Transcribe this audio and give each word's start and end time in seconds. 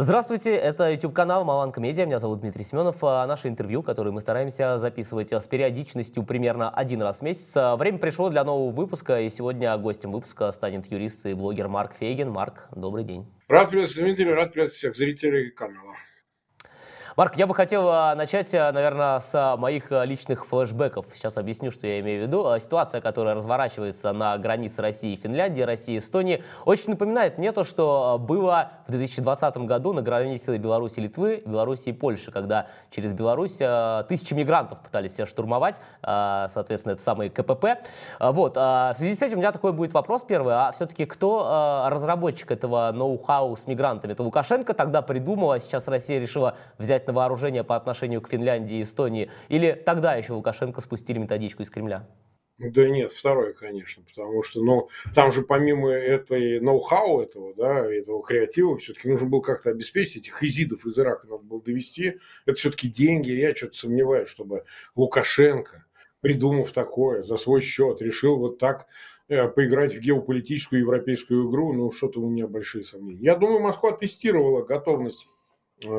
Здравствуйте, 0.00 0.54
это 0.54 0.92
YouTube-канал 0.92 1.44
Маланка 1.44 1.80
Медиа, 1.80 2.06
меня 2.06 2.20
зовут 2.20 2.38
Дмитрий 2.38 2.62
Семенов. 2.62 3.02
А 3.02 3.26
наше 3.26 3.48
интервью, 3.48 3.82
которое 3.82 4.12
мы 4.12 4.20
стараемся 4.20 4.78
записывать 4.78 5.32
с 5.32 5.48
периодичностью 5.48 6.22
примерно 6.22 6.70
один 6.70 7.02
раз 7.02 7.18
в 7.18 7.22
месяц. 7.22 7.52
Время 7.76 7.98
пришло 7.98 8.28
для 8.28 8.44
нового 8.44 8.70
выпуска, 8.70 9.20
и 9.20 9.28
сегодня 9.28 9.76
гостем 9.76 10.12
выпуска 10.12 10.52
станет 10.52 10.86
юрист 10.86 11.26
и 11.26 11.34
блогер 11.34 11.66
Марк 11.66 11.94
Фейгин. 11.98 12.30
Марк, 12.30 12.68
добрый 12.76 13.02
день. 13.02 13.26
Рад 13.48 13.70
приветствовать, 13.70 14.14
Дмитрий, 14.14 14.32
рад 14.32 14.52
приветствовать 14.52 14.94
всех 14.94 14.96
зрителей 14.96 15.50
канала. 15.50 15.96
Марк, 17.18 17.34
я 17.34 17.48
бы 17.48 17.54
хотел 17.56 17.88
а, 17.88 18.14
начать, 18.14 18.54
а, 18.54 18.70
наверное, 18.70 19.18
с 19.18 19.30
а, 19.34 19.56
моих 19.56 19.90
личных 19.90 20.46
флешбеков. 20.46 21.06
Сейчас 21.12 21.36
объясню, 21.36 21.72
что 21.72 21.88
я 21.88 21.98
имею 21.98 22.22
в 22.22 22.28
виду. 22.28 22.46
Ситуация, 22.60 23.00
которая 23.00 23.34
разворачивается 23.34 24.12
на 24.12 24.38
границе 24.38 24.82
России 24.82 25.14
и 25.14 25.16
Финляндии, 25.16 25.62
России 25.62 25.96
и 25.96 25.98
Эстонии, 25.98 26.44
очень 26.64 26.90
напоминает 26.90 27.36
мне 27.36 27.50
то, 27.50 27.64
что 27.64 28.18
было 28.20 28.70
в 28.86 28.92
2020 28.92 29.56
году 29.66 29.92
на 29.92 30.00
границе 30.00 30.58
Беларуси 30.58 31.00
и 31.00 31.02
Литвы, 31.02 31.42
Беларуси 31.44 31.88
и 31.88 31.92
Польши, 31.92 32.30
когда 32.30 32.68
через 32.92 33.12
Беларусь 33.14 33.56
тысячи 34.06 34.32
мигрантов 34.34 34.78
пытались 34.78 35.16
себя 35.16 35.26
штурмовать, 35.26 35.80
соответственно, 36.00 36.92
это 36.92 37.02
самые 37.02 37.30
КПП. 37.30 37.82
Вот. 38.20 38.54
В 38.54 38.94
связи 38.96 39.16
с 39.16 39.22
этим 39.22 39.38
у 39.38 39.40
меня 39.40 39.50
такой 39.50 39.72
будет 39.72 39.92
вопрос 39.92 40.22
первый. 40.22 40.54
А 40.54 40.70
все-таки 40.70 41.04
кто 41.04 41.88
разработчик 41.90 42.52
этого 42.52 42.92
ноу-хау 42.94 43.56
с 43.56 43.66
мигрантами? 43.66 44.12
Это 44.12 44.22
Лукашенко 44.22 44.72
тогда 44.72 45.02
придумал, 45.02 45.50
а 45.50 45.58
сейчас 45.58 45.88
Россия 45.88 46.20
решила 46.20 46.54
взять 46.78 47.07
на 47.08 47.12
вооружение 47.12 47.64
по 47.64 47.74
отношению 47.74 48.20
к 48.20 48.28
Финляндии 48.28 48.78
и 48.78 48.82
Эстонии? 48.84 49.30
Или 49.48 49.72
тогда 49.72 50.14
еще 50.14 50.34
Лукашенко 50.34 50.80
спустили 50.80 51.18
методичку 51.18 51.62
из 51.64 51.70
Кремля? 51.70 52.06
Да 52.58 52.88
нет, 52.88 53.12
второе, 53.12 53.52
конечно, 53.52 54.02
потому 54.02 54.42
что, 54.42 54.60
ну, 54.60 54.88
там 55.14 55.30
же 55.30 55.42
помимо 55.42 55.90
этой 55.90 56.58
ноу-хау 56.58 57.20
этого, 57.20 57.54
да, 57.54 57.86
этого 57.86 58.20
креатива, 58.20 58.76
все-таки 58.78 59.08
нужно 59.08 59.28
было 59.28 59.40
как-то 59.40 59.70
обеспечить 59.70 60.16
этих 60.16 60.42
изидов 60.42 60.84
из 60.84 60.98
Ирака, 60.98 61.28
надо 61.28 61.44
было 61.44 61.62
довести. 61.62 62.18
Это 62.46 62.56
все-таки 62.56 62.88
деньги, 62.88 63.30
я 63.30 63.54
что-то 63.54 63.78
сомневаюсь, 63.78 64.28
чтобы 64.28 64.64
Лукашенко, 64.96 65.86
придумав 66.20 66.72
такое 66.72 67.22
за 67.22 67.36
свой 67.36 67.60
счет, 67.60 68.02
решил 68.02 68.36
вот 68.36 68.58
так 68.58 68.88
э, 69.28 69.46
поиграть 69.46 69.94
в 69.94 70.00
геополитическую 70.00 70.80
европейскую 70.80 71.48
игру, 71.48 71.72
ну, 71.72 71.92
что-то 71.92 72.20
у 72.20 72.28
меня 72.28 72.48
большие 72.48 72.82
сомнения. 72.82 73.22
Я 73.22 73.36
думаю, 73.36 73.60
Москва 73.60 73.92
тестировала 73.92 74.64
готовность 74.64 75.28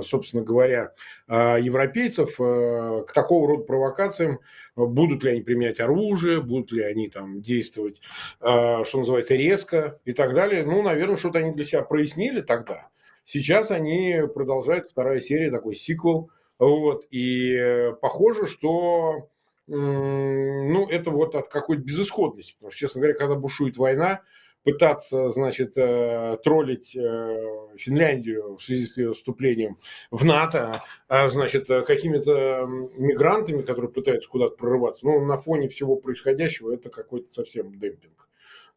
собственно 0.04 0.44
говоря, 0.44 0.94
э, 1.28 1.58
европейцев 1.62 2.40
э, 2.40 3.04
к 3.08 3.14
такого 3.14 3.48
рода 3.48 3.64
провокациям. 3.64 4.40
Будут 4.76 5.24
ли 5.24 5.32
они 5.32 5.42
применять 5.42 5.80
оружие, 5.80 6.42
будут 6.42 6.72
ли 6.72 6.84
они 6.84 7.10
там 7.10 7.42
действовать, 7.42 8.02
что 8.40 8.86
называется, 8.94 9.36
резко 9.36 10.00
и 10.06 10.14
так 10.14 10.34
далее. 10.34 10.64
Ну, 10.64 10.82
наверное, 10.82 11.18
что-то 11.18 11.40
они 11.40 11.52
для 11.52 11.66
себя 11.66 11.82
прояснили 11.82 12.42
тогда. 12.42 12.88
Сейчас 13.26 13.72
они 13.72 14.22
продолжают, 14.34 14.90
вторая 14.90 15.20
серия, 15.20 15.52
такой 15.52 15.76
сиквел. 15.76 16.30
Вот, 16.58 17.06
и 17.12 17.94
похоже, 18.02 18.48
что 18.48 19.30
ну, 19.68 20.88
это 20.90 21.12
вот 21.12 21.36
от 21.36 21.50
какой-то 21.50 21.84
безысходности. 21.84 22.54
Потому 22.54 22.72
что, 22.72 22.80
честно 22.80 23.02
говоря, 23.02 23.18
когда 23.18 23.36
бушует 23.36 23.78
война, 23.78 24.22
пытаться, 24.64 25.30
значит, 25.30 25.78
э, 25.78 26.38
троллить 26.44 26.96
э, 26.96 27.76
Финляндию 27.78 28.58
в 28.58 28.64
связи 28.64 28.86
с 28.86 28.98
ее 28.98 29.14
вступлением 29.14 29.78
в 30.12 30.26
НАТО, 30.26 30.84
а, 31.08 31.30
значит, 31.30 31.70
э, 31.70 31.82
какими-то 31.84 32.66
мигрантами, 32.68 33.62
которые 33.62 33.92
пытаются 33.92 34.30
куда-то 34.30 34.56
прорываться, 34.56 35.06
ну, 35.06 35.24
на 35.26 35.38
фоне 35.38 35.70
всего 35.70 35.96
происходящего 35.96 36.74
это 36.74 36.90
какой-то 36.90 37.34
совсем 37.34 37.78
демпинг. 37.78 38.28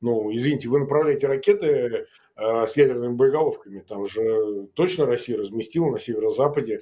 Ну, 0.00 0.34
извините, 0.34 0.68
вы 0.68 0.80
направляете 0.80 1.26
ракеты 1.26 2.06
с 2.34 2.76
ядерными 2.76 3.14
боеголовками, 3.14 3.80
там 3.80 4.06
же 4.06 4.66
точно 4.74 5.06
Россия 5.06 5.36
разместила 5.36 5.90
на 5.90 5.98
северо-западе 5.98 6.80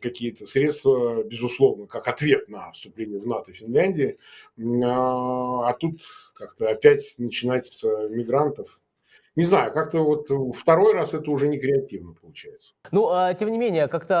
какие-то 0.00 0.46
средства, 0.46 1.22
безусловно, 1.22 1.86
как 1.86 2.08
ответ 2.08 2.48
на 2.48 2.72
вступление 2.72 3.20
в 3.20 3.26
НАТО 3.26 3.52
Финляндии. 3.52 4.18
А, 4.84 5.68
а 5.68 5.74
тут 5.74 6.02
как-то 6.34 6.68
опять 6.68 7.14
начинать 7.18 7.66
с 7.66 7.84
мигрантов 8.08 8.80
не 9.36 9.44
знаю, 9.44 9.72
как-то 9.72 10.00
вот 10.00 10.26
второй 10.56 10.92
раз 10.92 11.14
это 11.14 11.30
уже 11.30 11.46
не 11.46 11.58
креативно 11.58 12.14
получается. 12.20 12.72
Ну, 12.90 13.10
а, 13.10 13.32
тем 13.34 13.52
не 13.52 13.58
менее, 13.58 13.86
как-то 13.86 14.16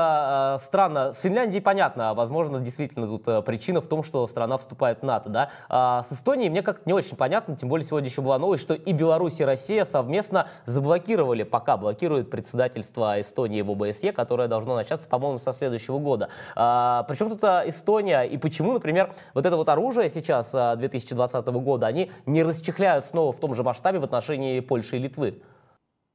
а, 0.54 0.58
странно. 0.58 1.12
С 1.12 1.20
Финляндией 1.20 1.60
понятно, 1.60 2.14
возможно, 2.14 2.60
действительно 2.60 3.08
тут 3.08 3.26
а, 3.26 3.42
причина 3.42 3.80
в 3.80 3.88
том, 3.88 4.04
что 4.04 4.24
страна 4.28 4.56
вступает 4.56 5.00
в 5.00 5.02
НАТО, 5.02 5.28
да. 5.28 5.50
А 5.68 6.04
с 6.04 6.12
Эстонией 6.12 6.48
мне 6.48 6.62
как-то 6.62 6.82
не 6.86 6.92
очень 6.92 7.16
понятно, 7.16 7.56
тем 7.56 7.68
более 7.68 7.84
сегодня 7.84 8.08
еще 8.08 8.22
была 8.22 8.38
новость, 8.38 8.62
что 8.62 8.74
и 8.74 8.92
Беларусь, 8.92 9.40
и 9.40 9.44
Россия 9.44 9.82
совместно 9.82 10.48
заблокировали, 10.64 11.42
пока 11.42 11.76
блокируют 11.76 12.30
председательство 12.30 13.20
Эстонии 13.20 13.62
в 13.62 13.70
ОБСЕ, 13.72 14.12
которое 14.12 14.46
должно 14.46 14.76
начаться, 14.76 15.08
по-моему, 15.08 15.40
со 15.40 15.52
следующего 15.52 15.98
года. 15.98 16.28
А, 16.54 17.02
причем 17.08 17.30
тут 17.30 17.42
Эстония, 17.42 18.22
и 18.22 18.38
почему, 18.38 18.74
например, 18.74 19.12
вот 19.34 19.44
это 19.44 19.56
вот 19.56 19.68
оружие 19.68 20.08
сейчас 20.08 20.52
2020 20.52 21.46
года, 21.48 21.88
они 21.88 22.12
не 22.26 22.44
расчехляют 22.44 23.04
снова 23.04 23.32
в 23.32 23.40
том 23.40 23.56
же 23.56 23.64
масштабе 23.64 23.98
в 23.98 24.04
отношении 24.04 24.60
Польши 24.60 24.99
Литвы. 25.00 25.42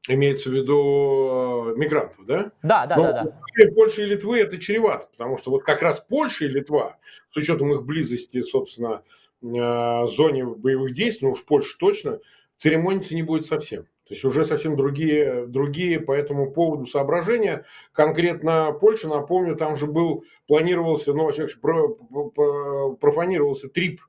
Имеется 0.08 0.50
в 0.50 0.54
виду 0.54 1.72
э, 1.72 1.78
мигрантов, 1.78 2.26
да? 2.26 2.52
Да, 2.62 2.86
да, 2.86 2.96
Но 2.96 3.04
да, 3.04 3.24
да. 3.24 3.72
Польша 3.74 4.04
и 4.04 4.06
Литвы 4.06 4.40
это 4.40 4.60
чревато, 4.60 5.08
потому 5.12 5.38
что 5.38 5.50
вот 5.50 5.64
как 5.64 5.82
раз 5.82 6.00
Польша 6.00 6.46
и 6.46 6.50
Литва, 6.50 6.98
с 7.32 7.38
учетом 7.38 7.74
их 7.74 7.84
близости, 7.84 8.42
собственно, 8.44 9.04
э, 9.42 10.08
зоне 10.08 10.46
боевых 10.46 10.94
действий, 10.94 11.28
ну 11.28 11.34
уж 11.34 11.44
Польша 11.44 11.76
точно, 11.80 12.20
церемониться 12.58 13.16
не 13.16 13.24
будет 13.24 13.48
совсем. 13.48 13.88
То 14.08 14.14
есть 14.14 14.24
уже 14.24 14.46
совсем 14.46 14.76
другие, 14.78 15.48
другие 15.48 16.00
по 16.00 16.12
этому 16.12 16.52
поводу 16.52 16.86
соображения. 16.86 17.66
Конкретно 17.92 18.72
Польша, 18.80 19.08
напомню, 19.08 19.56
там 19.56 19.76
же 19.76 19.88
был, 19.88 20.24
планировался, 20.46 21.14
ну, 21.14 21.24
вообще, 21.24 21.48
про, 21.60 21.90
про, 21.90 22.94
профанировался 22.94 23.68
трип, 23.68 24.02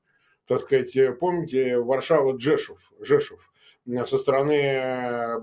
так 0.47 0.59
сказать, 0.59 0.95
помните, 1.19 1.79
Варшава-Джешев, 1.79 2.77
Жешев, 2.99 3.51
со 4.05 4.17
стороны 4.17 5.41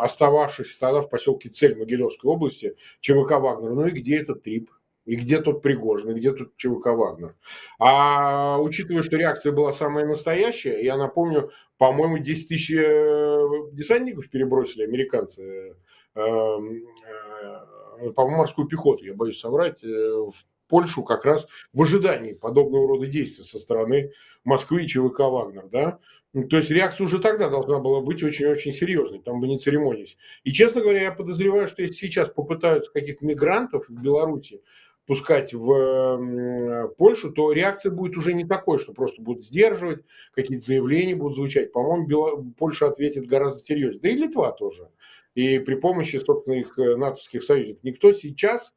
остававшихся 0.00 0.80
тогда 0.80 1.00
в 1.00 1.10
поселке 1.10 1.48
Цель 1.48 1.76
Могилевской 1.76 2.30
области 2.30 2.76
ЧВК 3.00 3.32
«Вагнер». 3.32 3.72
Ну 3.72 3.86
и 3.86 3.90
где 3.90 4.18
этот 4.18 4.42
трип? 4.42 4.70
И 5.04 5.16
где 5.16 5.40
тот 5.40 5.62
Пригожин, 5.62 6.10
и 6.10 6.14
где 6.14 6.32
тут 6.32 6.56
ЧВК 6.56 6.88
«Вагнер». 6.88 7.34
А 7.78 8.58
учитывая, 8.60 9.02
что 9.02 9.16
реакция 9.16 9.52
была 9.52 9.72
самая 9.72 10.06
настоящая, 10.06 10.82
я 10.84 10.98
напомню, 10.98 11.50
по-моему, 11.78 12.18
10 12.18 12.48
тысяч 12.48 12.70
э, 12.72 13.48
десантников 13.72 14.28
перебросили 14.28 14.82
американцы, 14.84 15.76
э, 16.14 16.20
э, 16.20 18.10
по-моему, 18.14 18.38
морскую 18.38 18.68
пехоту, 18.68 19.04
я 19.04 19.14
боюсь 19.14 19.40
соврать, 19.40 19.82
в 19.82 20.34
Польшу 20.68 21.02
как 21.02 21.24
раз 21.24 21.48
в 21.72 21.82
ожидании 21.82 22.34
подобного 22.34 22.86
рода 22.86 23.06
действий 23.06 23.44
со 23.44 23.58
стороны 23.58 24.12
Москвы 24.44 24.84
и 24.84 24.86
ЧВК 24.86 25.20
«Вагнер». 25.20 25.68
Да? 25.70 25.98
Ну, 26.34 26.46
то 26.46 26.58
есть 26.58 26.70
реакция 26.70 27.06
уже 27.06 27.18
тогда 27.18 27.48
должна 27.48 27.78
была 27.78 28.00
быть 28.00 28.22
очень-очень 28.22 28.72
серьезной, 28.72 29.20
там 29.20 29.40
бы 29.40 29.48
не 29.48 29.58
церемонились. 29.58 30.18
И, 30.44 30.52
честно 30.52 30.82
говоря, 30.82 31.02
я 31.02 31.12
подозреваю, 31.12 31.68
что 31.68 31.82
если 31.82 31.94
сейчас 31.94 32.28
попытаются 32.28 32.92
каких-то 32.92 33.24
мигрантов 33.24 33.88
в 33.88 34.02
Беларуси 34.02 34.62
пускать 35.06 35.54
в 35.54 36.92
Польшу, 36.98 37.32
то 37.32 37.50
реакция 37.52 37.90
будет 37.90 38.18
уже 38.18 38.34
не 38.34 38.44
такой, 38.44 38.78
что 38.78 38.92
просто 38.92 39.22
будут 39.22 39.46
сдерживать, 39.46 40.04
какие-то 40.32 40.64
заявления 40.66 41.16
будут 41.16 41.36
звучать. 41.36 41.72
По-моему, 41.72 42.06
Бела... 42.06 42.44
Польша 42.58 42.88
ответит 42.88 43.26
гораздо 43.26 43.60
серьезнее. 43.60 44.00
Да 44.02 44.08
и 44.10 44.16
Литва 44.16 44.52
тоже. 44.52 44.90
И 45.34 45.58
при 45.60 45.76
помощи, 45.76 46.18
собственно, 46.18 46.54
их 46.54 46.78
э, 46.78 46.96
натовских 46.96 47.42
союзников. 47.42 47.84
Никто 47.84 48.12
сейчас 48.12 48.74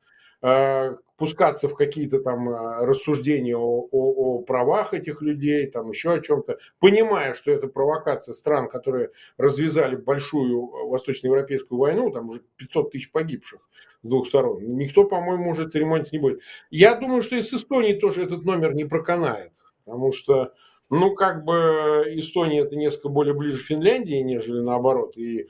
пускаться 1.22 1.68
в 1.68 1.76
какие-то 1.76 2.20
там 2.20 2.50
э, 2.50 2.84
рассуждения 2.84 3.56
о, 3.56 3.88
о, 3.92 3.92
о 3.92 4.42
правах 4.42 4.96
этих 4.96 5.22
людей, 5.22 5.68
там 5.68 5.92
еще 5.92 6.14
о 6.14 6.20
чем-то, 6.20 6.58
понимая, 6.80 7.36
что 7.36 7.52
это 7.52 7.68
провокация 7.68 8.34
стран, 8.34 8.68
которые 8.68 9.12
развязали 9.38 9.96
большую 9.96 10.66
восточноевропейскую 10.88 11.80
войну, 11.80 12.10
там 12.10 12.30
уже 12.30 12.42
500 12.58 12.92
тысяч 12.92 13.12
погибших 13.12 13.70
с 14.02 14.08
двух 14.08 14.28
сторон. 14.28 14.64
Никто, 14.78 15.04
по-моему, 15.04 15.52
уже 15.52 15.70
церемониться 15.70 16.16
не 16.16 16.22
будет. 16.24 16.42
Я 16.72 16.96
думаю, 16.96 17.22
что 17.22 17.36
и 17.36 17.44
с 17.44 17.54
Эстонией 17.54 18.00
тоже 18.00 18.24
этот 18.24 18.44
номер 18.44 18.74
не 18.74 18.86
проканает, 18.86 19.52
потому 19.86 20.14
что 20.14 20.54
ну, 20.92 21.16
как 21.16 21.46
бы 21.46 22.04
Эстония 22.16 22.60
это 22.60 22.76
несколько 22.76 23.10
более 23.10 23.34
ближе 23.34 23.64
к 23.64 23.66
Финляндии, 23.66 24.22
нежели 24.22 24.60
наоборот. 24.60 25.18
И 25.18 25.48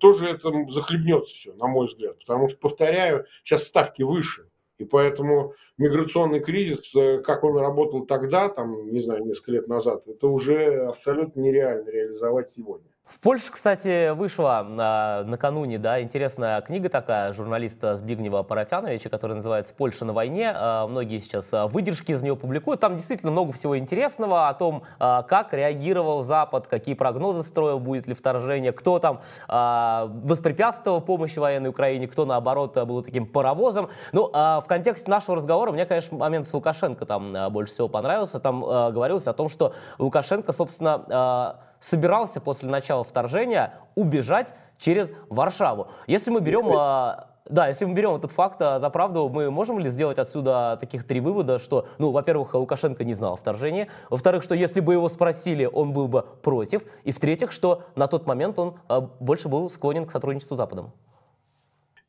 тоже 0.00 0.26
это 0.28 0.52
захлебнется 0.68 1.34
все, 1.34 1.54
на 1.54 1.66
мой 1.66 1.86
взгляд. 1.86 2.18
Потому 2.18 2.48
что, 2.48 2.58
повторяю, 2.58 3.26
сейчас 3.42 3.64
ставки 3.64 4.02
выше. 4.02 4.48
И 4.78 4.84
поэтому 4.84 5.54
миграционный 5.78 6.40
кризис, 6.40 6.94
э, 6.94 7.22
как 7.22 7.44
он 7.44 7.56
работал 7.56 8.04
тогда, 8.04 8.50
там, 8.50 8.90
не 8.92 9.00
знаю, 9.00 9.24
несколько 9.24 9.52
лет 9.52 9.68
назад, 9.68 10.06
это 10.06 10.28
уже 10.28 10.86
абсолютно 10.86 11.40
нереально 11.40 11.88
реализовать 11.88 12.50
сегодня. 12.50 12.90
В 13.06 13.20
Польше, 13.20 13.52
кстати, 13.52 14.10
вышла 14.10 14.66
а, 14.66 15.22
накануне 15.22 15.78
да, 15.78 16.02
интересная 16.02 16.60
книга 16.60 16.88
такая 16.88 17.32
журналиста 17.32 17.94
Збигнева 17.94 18.42
Парафяновича, 18.42 19.08
которая 19.08 19.36
называется 19.36 19.72
«Польша 19.74 20.04
на 20.04 20.12
войне». 20.12 20.52
А, 20.52 20.88
многие 20.88 21.20
сейчас 21.20 21.54
а, 21.54 21.68
выдержки 21.68 22.10
из 22.10 22.22
нее 22.22 22.34
публикуют. 22.34 22.80
Там 22.80 22.96
действительно 22.96 23.30
много 23.30 23.52
всего 23.52 23.78
интересного 23.78 24.48
о 24.48 24.54
том, 24.54 24.82
а, 24.98 25.22
как 25.22 25.52
реагировал 25.52 26.24
Запад, 26.24 26.66
какие 26.66 26.96
прогнозы 26.96 27.44
строил, 27.44 27.78
будет 27.78 28.08
ли 28.08 28.14
вторжение, 28.14 28.72
кто 28.72 28.98
там 28.98 29.20
а, 29.46 30.10
воспрепятствовал 30.24 31.00
помощи 31.00 31.38
военной 31.38 31.70
Украине, 31.70 32.08
кто, 32.08 32.26
наоборот, 32.26 32.76
был 32.86 33.04
таким 33.04 33.26
паровозом. 33.26 33.88
Ну, 34.10 34.30
а, 34.32 34.60
в 34.60 34.66
контексте 34.66 35.08
нашего 35.12 35.36
разговора 35.36 35.70
мне, 35.70 35.86
конечно, 35.86 36.18
момент 36.18 36.48
с 36.48 36.52
Лукашенко 36.52 37.06
там 37.06 37.36
а, 37.36 37.50
больше 37.50 37.72
всего 37.72 37.88
понравился. 37.88 38.40
Там 38.40 38.64
а, 38.64 38.90
говорилось 38.90 39.28
о 39.28 39.32
том, 39.32 39.48
что 39.48 39.74
Лукашенко, 39.98 40.50
собственно, 40.50 41.04
а, 41.08 41.56
собирался 41.80 42.40
после 42.40 42.68
начала 42.68 43.04
вторжения 43.04 43.74
убежать 43.94 44.54
через 44.78 45.12
Варшаву. 45.28 45.88
Если 46.06 46.30
мы 46.30 46.40
берем... 46.40 46.68
А, 46.76 47.28
да, 47.48 47.68
если 47.68 47.84
мы 47.84 47.94
берем 47.94 48.14
этот 48.14 48.32
факт 48.32 48.60
а, 48.60 48.78
за 48.78 48.90
правду, 48.90 49.28
мы 49.28 49.50
можем 49.50 49.78
ли 49.78 49.88
сделать 49.88 50.18
отсюда 50.18 50.76
таких 50.80 51.04
три 51.04 51.20
вывода, 51.20 51.58
что, 51.58 51.86
ну, 51.98 52.10
во-первых, 52.10 52.54
Лукашенко 52.54 53.04
не 53.04 53.14
знал 53.14 53.34
о 53.34 53.36
вторжении, 53.36 53.88
во-вторых, 54.10 54.42
что 54.42 54.54
если 54.54 54.80
бы 54.80 54.94
его 54.94 55.08
спросили, 55.08 55.64
он 55.64 55.92
был 55.92 56.08
бы 56.08 56.22
против, 56.42 56.82
и 57.04 57.12
в-третьих, 57.12 57.52
что 57.52 57.82
на 57.94 58.08
тот 58.08 58.26
момент 58.26 58.58
он 58.58 58.74
а, 58.88 59.00
больше 59.00 59.48
был 59.48 59.70
склонен 59.70 60.06
к 60.06 60.10
сотрудничеству 60.10 60.56
с 60.56 60.58
Западом? 60.58 60.92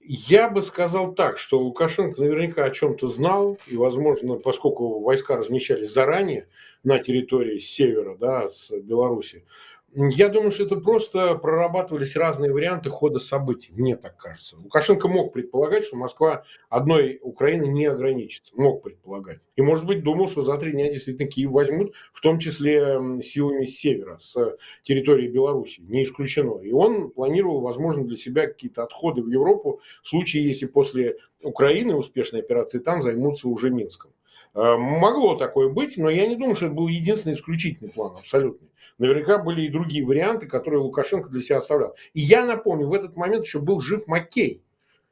Я 0.09 0.49
бы 0.49 0.61
сказал 0.61 1.13
так, 1.13 1.37
что 1.37 1.59
Лукашенко 1.59 2.21
наверняка 2.21 2.63
о 2.63 2.69
чем-то 2.69 3.09
знал, 3.09 3.57
и, 3.67 3.75
возможно, 3.75 4.35
поскольку 4.35 5.01
войска 5.01 5.35
размещались 5.35 5.91
заранее 5.91 6.47
на 6.85 6.99
территории 6.99 7.59
севера, 7.59 8.15
да, 8.15 8.47
с 8.47 8.71
Беларуси, 8.71 9.43
я 9.93 10.29
думаю, 10.29 10.51
что 10.51 10.65
это 10.65 10.75
просто 10.75 11.35
прорабатывались 11.35 12.15
разные 12.15 12.51
варианты 12.51 12.89
хода 12.89 13.19
событий, 13.19 13.71
мне 13.73 13.95
так 13.95 14.17
кажется. 14.17 14.57
Лукашенко 14.57 15.07
мог 15.07 15.33
предполагать, 15.33 15.85
что 15.85 15.95
Москва 15.95 16.43
одной 16.69 17.19
Украины 17.21 17.65
не 17.65 17.85
ограничится. 17.85 18.53
Мог 18.55 18.83
предполагать. 18.83 19.41
И, 19.55 19.61
может 19.61 19.85
быть, 19.85 20.03
думал, 20.03 20.27
что 20.27 20.41
за 20.43 20.57
три 20.57 20.73
дня 20.73 20.91
действительно 20.91 21.29
Киев 21.29 21.51
возьмут, 21.51 21.93
в 22.13 22.21
том 22.21 22.37
числе 22.37 22.99
силами 23.23 23.65
с 23.65 23.77
севера, 23.77 24.17
с 24.19 24.57
территории 24.83 25.29
Беларуси. 25.29 25.81
Не 25.81 26.03
исключено. 26.03 26.61
И 26.61 26.71
он 26.71 27.09
планировал, 27.09 27.61
возможно, 27.61 28.03
для 28.03 28.17
себя 28.17 28.47
какие-то 28.47 28.83
отходы 28.83 29.21
в 29.23 29.29
Европу 29.29 29.81
в 30.03 30.09
случае, 30.09 30.45
если 30.45 30.65
после 30.65 31.17
Украины 31.41 31.95
успешной 31.95 32.41
операции 32.41 32.79
там 32.79 33.01
займутся 33.01 33.47
уже 33.47 33.69
Минском. 33.69 34.11
Э, 34.57 34.75
могло 34.75 35.35
такое 35.35 35.69
быть, 35.69 35.97
но 35.97 36.09
я 36.09 36.25
не 36.25 36.35
думаю, 36.35 36.55
что 36.55 36.65
это 36.65 36.73
был 36.73 36.87
единственный 36.87 37.33
исключительный 37.33 37.91
план, 37.91 38.15
абсолютно. 38.17 38.67
Наверняка 38.97 39.37
были 39.37 39.61
и 39.61 39.69
другие 39.69 40.03
варианты, 40.03 40.47
которые 40.47 40.81
Лукашенко 40.81 41.29
для 41.29 41.41
себя 41.41 41.57
оставлял. 41.57 41.95
И 42.15 42.21
я 42.21 42.43
напомню, 42.43 42.87
в 42.87 42.93
этот 42.93 43.15
момент 43.15 43.45
еще 43.45 43.59
был 43.59 43.81
жив 43.81 44.07
Маккей, 44.07 44.63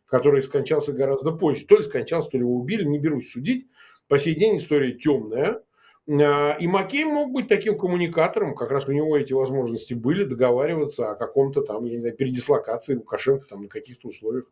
который 0.07 0.41
скончался 0.41 0.93
гораздо 0.93 1.31
позже. 1.31 1.65
То 1.67 1.77
ли 1.77 1.83
скончался, 1.83 2.31
то 2.31 2.37
ли 2.37 2.41
его 2.41 2.55
убили, 2.55 2.85
не 2.85 2.97
берусь 2.97 3.31
судить. 3.31 3.67
По 4.07 4.17
сей 4.17 4.33
день 4.33 4.57
история 4.57 4.93
темная. 4.93 5.61
А, 6.07 6.55
и 6.59 6.67
Маккей 6.67 7.03
мог 7.03 7.31
быть 7.31 7.47
таким 7.47 7.77
коммуникатором, 7.77 8.53
как 8.55 8.69
раз 8.69 8.87
у 8.87 8.91
него 8.91 9.17
эти 9.17 9.33
возможности 9.33 9.95
были, 9.95 10.23
договариваться 10.23 11.11
о 11.11 11.15
каком-то 11.15 11.61
там, 11.61 11.83
я 11.85 11.93
не 11.93 11.99
знаю, 11.99 12.15
передислокации 12.15 12.95
Лукашенко 12.95 13.47
там 13.47 13.63
на 13.63 13.67
каких-то 13.67 14.09
условиях. 14.09 14.45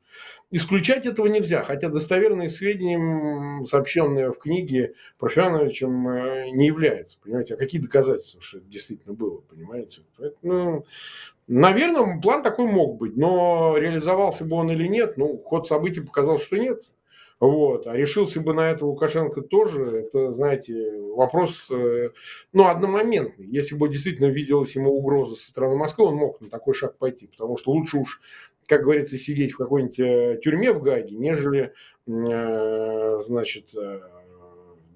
Исключать 0.50 1.06
этого 1.06 1.28
нельзя, 1.28 1.62
хотя 1.62 1.90
достоверные 1.90 2.50
сведения, 2.50 3.66
сообщенные 3.68 4.32
в 4.32 4.40
книге 4.40 4.96
Профяновичем, 5.20 6.08
э, 6.08 6.50
не 6.50 6.68
являются, 6.68 7.20
понимаете, 7.24 7.54
а 7.54 7.58
какие 7.58 7.82
доказательства, 7.82 8.42
что 8.42 8.58
это 8.58 8.68
действительно 8.68 9.14
было, 9.14 9.42
понимаете. 9.42 10.02
Ну, 10.42 10.86
наверное, 11.48 12.20
план 12.20 12.42
такой 12.42 12.66
мог 12.66 12.98
быть, 12.98 13.16
но 13.16 13.78
реализовался 13.78 14.44
бы 14.44 14.56
он 14.56 14.72
или 14.72 14.88
нет, 14.88 15.18
ну, 15.18 15.38
ход 15.38 15.68
событий 15.68 16.02
показал, 16.02 16.40
что 16.40 16.58
нет. 16.58 16.92
Вот. 17.44 17.88
А 17.88 17.94
решился 17.98 18.40
бы 18.40 18.54
на 18.54 18.72
это 18.72 18.86
Лукашенко 18.86 19.42
тоже, 19.42 19.84
это, 19.84 20.32
знаете, 20.32 20.98
вопрос, 21.14 21.70
э, 21.70 22.12
ну, 22.54 22.68
одномоментный. 22.70 23.46
Если 23.48 23.76
бы 23.76 23.90
действительно 23.90 24.28
виделась 24.28 24.78
ему 24.78 24.92
угроза 24.92 25.36
со 25.36 25.50
стороны 25.50 25.76
Москвы, 25.76 26.06
он 26.06 26.16
мог 26.16 26.40
на 26.40 26.50
такой 26.50 26.74
шаг 26.74 26.98
пойти, 26.98 27.28
потому 27.28 27.58
что 27.58 27.72
лучше 27.72 27.98
уж, 27.98 28.22
как 28.66 28.84
говорится, 28.84 29.18
сидеть 29.18 29.52
в 29.52 29.58
какой-нибудь 29.58 30.00
э, 30.00 30.40
тюрьме 30.42 30.72
в 30.72 30.82
Гаге, 30.82 31.18
нежели, 31.18 31.74
э, 32.08 33.18
значит, 33.20 33.72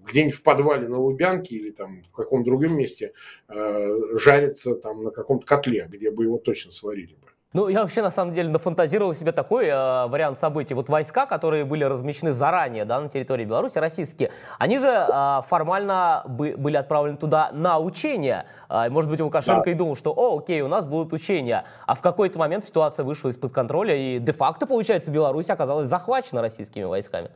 где-нибудь 0.05 0.35
в 0.35 0.41
подвале 0.41 0.87
на 0.87 0.99
Лубянке 0.99 1.57
или 1.57 1.71
там 1.71 2.03
в 2.03 2.15
каком-то 2.15 2.45
другом 2.45 2.77
месте 2.77 3.11
жариться 3.49 4.75
там 4.75 5.03
на 5.03 5.11
каком-то 5.11 5.45
котле, 5.45 5.85
где 5.89 6.11
бы 6.11 6.23
его 6.23 6.37
точно 6.37 6.71
сварили 6.71 7.15
бы. 7.15 7.27
Ну, 7.53 7.69
я 7.69 7.81
вообще, 7.81 8.01
на 8.01 8.09
самом 8.09 8.33
деле, 8.33 8.49
нафантазировал 8.49 9.13
себе 9.13 9.31
такой 9.31 9.67
э, 9.67 10.07
вариант 10.07 10.37
событий. 10.37 10.73
Вот 10.73 10.89
войска, 10.89 11.25
которые 11.25 11.63
были 11.63 11.85
размещены 11.85 12.33
заранее 12.33 12.83
да, 12.83 12.99
на 12.99 13.07
территории 13.07 13.45
Беларуси, 13.45 13.77
российские, 13.79 14.31
они 14.59 14.77
же 14.79 14.87
э, 14.89 15.41
формально 15.47 16.23
бы, 16.27 16.55
были 16.57 16.75
отправлены 16.75 17.17
туда 17.17 17.51
на 17.53 17.79
учения. 17.79 18.45
Э, 18.69 18.89
может 18.89 19.09
быть, 19.09 19.21
Лукашенко 19.21 19.63
да. 19.65 19.71
и 19.71 19.75
думал, 19.75 19.95
что, 19.95 20.13
о, 20.13 20.37
окей, 20.39 20.61
у 20.61 20.67
нас 20.67 20.85
будут 20.85 21.13
учения. 21.13 21.63
А 21.85 21.95
в 21.95 22.01
какой-то 22.01 22.37
момент 22.37 22.65
ситуация 22.65 23.05
вышла 23.05 23.29
из-под 23.29 23.53
контроля, 23.53 23.95
и 23.95 24.19
де-факто, 24.19 24.67
получается, 24.67 25.09
Беларусь 25.09 25.49
оказалась 25.49 25.87
захвачена 25.87 26.41
российскими 26.41 26.83
войсками. 26.83 27.31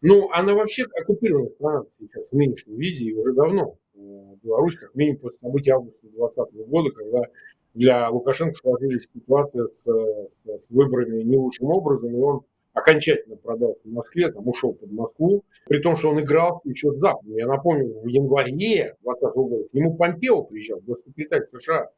Ну, 0.00 0.28
она 0.32 0.54
вообще 0.54 0.86
оккупирована 1.00 1.50
страна 1.50 1.82
сейчас 1.98 2.24
в 2.32 2.34
нынешнем 2.34 2.76
виде 2.76 3.04
и 3.04 3.14
уже 3.14 3.32
давно. 3.32 3.76
Беларусь, 4.42 4.74
как 4.74 4.94
минимум, 4.96 5.20
после 5.20 5.38
событий 5.38 5.70
августа 5.70 6.00
2020 6.02 6.68
года, 6.68 6.90
когда 6.90 7.22
для 7.74 8.08
Лукашенко 8.10 8.54
сложились 8.54 9.08
ситуация 9.12 9.66
с, 9.68 9.84
с, 9.84 10.64
с 10.66 10.70
выборами 10.70 11.22
не 11.22 11.36
лучшим 11.36 11.68
образом, 11.68 12.14
и 12.14 12.20
он 12.20 12.42
окончательно 12.72 13.36
продался 13.36 13.80
в 13.84 13.92
Москве, 13.92 14.30
там 14.30 14.48
ушел 14.48 14.72
под 14.74 14.90
Москву, 14.92 15.44
при 15.66 15.80
том, 15.80 15.96
что 15.96 16.10
он 16.10 16.20
играл 16.20 16.60
еще 16.64 16.90
с 16.92 16.96
Западом. 16.96 17.36
Я 17.36 17.46
напомню, 17.46 18.00
в 18.00 18.06
январе 18.06 18.52
2020 18.52 19.34
года 19.34 19.68
к 19.68 19.74
нему 19.74 19.96
Помпео 19.96 20.42
приезжал, 20.44 20.80
госсекретарь 20.80 21.46
США, 21.52 21.90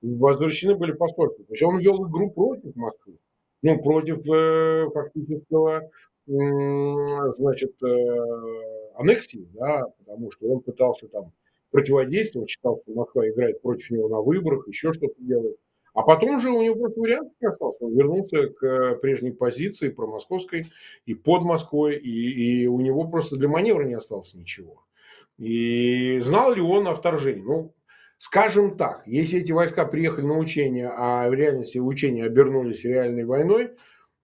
возвращены 0.00 0.74
были 0.74 0.92
посольства. 0.92 1.44
То 1.44 1.52
есть 1.52 1.62
он 1.62 1.78
вел 1.78 2.06
игру 2.08 2.30
против 2.30 2.74
Москвы, 2.76 3.18
ну, 3.62 3.82
против 3.82 4.26
э, 4.26 4.88
фактического, 4.92 5.90
э, 6.26 7.32
значит, 7.36 7.74
э, 7.82 8.92
аннексии, 8.94 9.48
да, 9.54 9.84
потому 9.98 10.30
что 10.32 10.46
он 10.46 10.60
пытался 10.60 11.08
там 11.08 11.32
противодействовал, 11.72 12.46
считал, 12.46 12.80
что 12.82 12.94
Москва 12.94 13.28
играет 13.28 13.60
против 13.60 13.90
него 13.90 14.08
на 14.08 14.20
выборах, 14.20 14.68
еще 14.68 14.92
что-то 14.92 15.14
делает. 15.18 15.56
А 15.94 16.02
потом 16.02 16.40
же 16.40 16.50
у 16.50 16.62
него 16.62 16.76
просто 16.76 17.00
вариант 17.00 17.32
не 17.40 17.48
остался. 17.48 17.84
Он 17.84 17.94
вернулся 17.94 18.48
к 18.48 18.94
прежней 18.96 19.32
позиции 19.32 19.88
про 19.88 20.06
московской 20.06 20.66
и 21.04 21.14
под 21.14 21.42
Москвой, 21.42 21.96
и, 21.96 22.62
и 22.62 22.66
у 22.66 22.80
него 22.80 23.08
просто 23.08 23.36
для 23.36 23.48
маневра 23.48 23.84
не 23.84 23.94
осталось 23.94 24.32
ничего. 24.34 24.84
И 25.38 26.18
знал 26.22 26.54
ли 26.54 26.62
он 26.62 26.88
о 26.88 26.94
вторжении? 26.94 27.42
Ну, 27.42 27.74
скажем 28.18 28.76
так, 28.76 29.02
если 29.06 29.40
эти 29.40 29.52
войска 29.52 29.84
приехали 29.84 30.24
на 30.24 30.38
учения, 30.38 30.90
а 30.94 31.28
в 31.28 31.34
реальности 31.34 31.78
учения 31.78 32.24
обернулись 32.24 32.84
реальной 32.84 33.24
войной, 33.24 33.72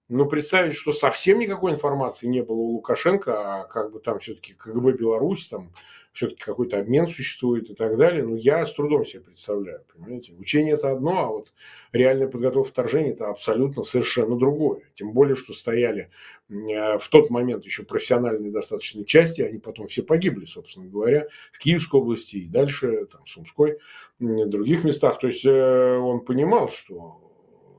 ну, 0.08 0.24
представить, 0.24 0.74
что 0.74 0.92
совсем 0.92 1.38
никакой 1.38 1.72
информации 1.72 2.28
не 2.28 2.42
было 2.42 2.56
у 2.56 2.70
Лукашенко, 2.76 3.32
а 3.34 3.64
как 3.64 3.92
бы 3.92 4.00
там 4.00 4.20
все-таки 4.20 4.54
КГБ 4.54 4.92
Беларусь, 4.92 5.48
там 5.48 5.74
все-таки 6.12 6.42
какой-то 6.42 6.78
обмен 6.78 7.06
существует 7.06 7.70
и 7.70 7.74
так 7.74 7.96
далее. 7.96 8.24
Но 8.24 8.36
я 8.36 8.66
с 8.66 8.74
трудом 8.74 9.04
себе 9.04 9.20
представляю, 9.20 9.84
понимаете. 9.92 10.32
Учение 10.34 10.74
это 10.74 10.90
одно, 10.90 11.18
а 11.18 11.26
вот 11.28 11.52
реальная 11.92 12.28
подготовка 12.28 12.70
вторжения 12.70 13.12
это 13.12 13.28
абсолютно 13.28 13.84
совершенно 13.84 14.36
другое. 14.36 14.82
Тем 14.94 15.12
более, 15.12 15.36
что 15.36 15.52
стояли 15.52 16.10
э, 16.48 16.98
в 16.98 17.08
тот 17.08 17.30
момент 17.30 17.64
еще 17.64 17.84
профессиональные 17.84 18.50
достаточно 18.50 19.04
части, 19.04 19.40
они 19.40 19.58
потом 19.58 19.88
все 19.88 20.02
погибли, 20.02 20.46
собственно 20.46 20.88
говоря, 20.88 21.28
в 21.52 21.58
Киевской 21.58 22.00
области 22.00 22.36
и 22.36 22.48
дальше, 22.48 23.06
там, 23.06 23.24
в 23.24 23.30
Сумской, 23.30 23.78
в 24.18 24.48
других 24.48 24.84
местах. 24.84 25.18
То 25.20 25.28
есть 25.28 25.44
э, 25.44 25.96
он 25.98 26.20
понимал, 26.20 26.68
что 26.68 27.20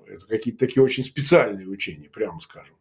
это 0.07 0.25
какие-то 0.25 0.59
такие 0.59 0.83
очень 0.83 1.03
специальные 1.03 1.67
учения, 1.67 2.09
прямо 2.09 2.39
скажем. 2.39 2.75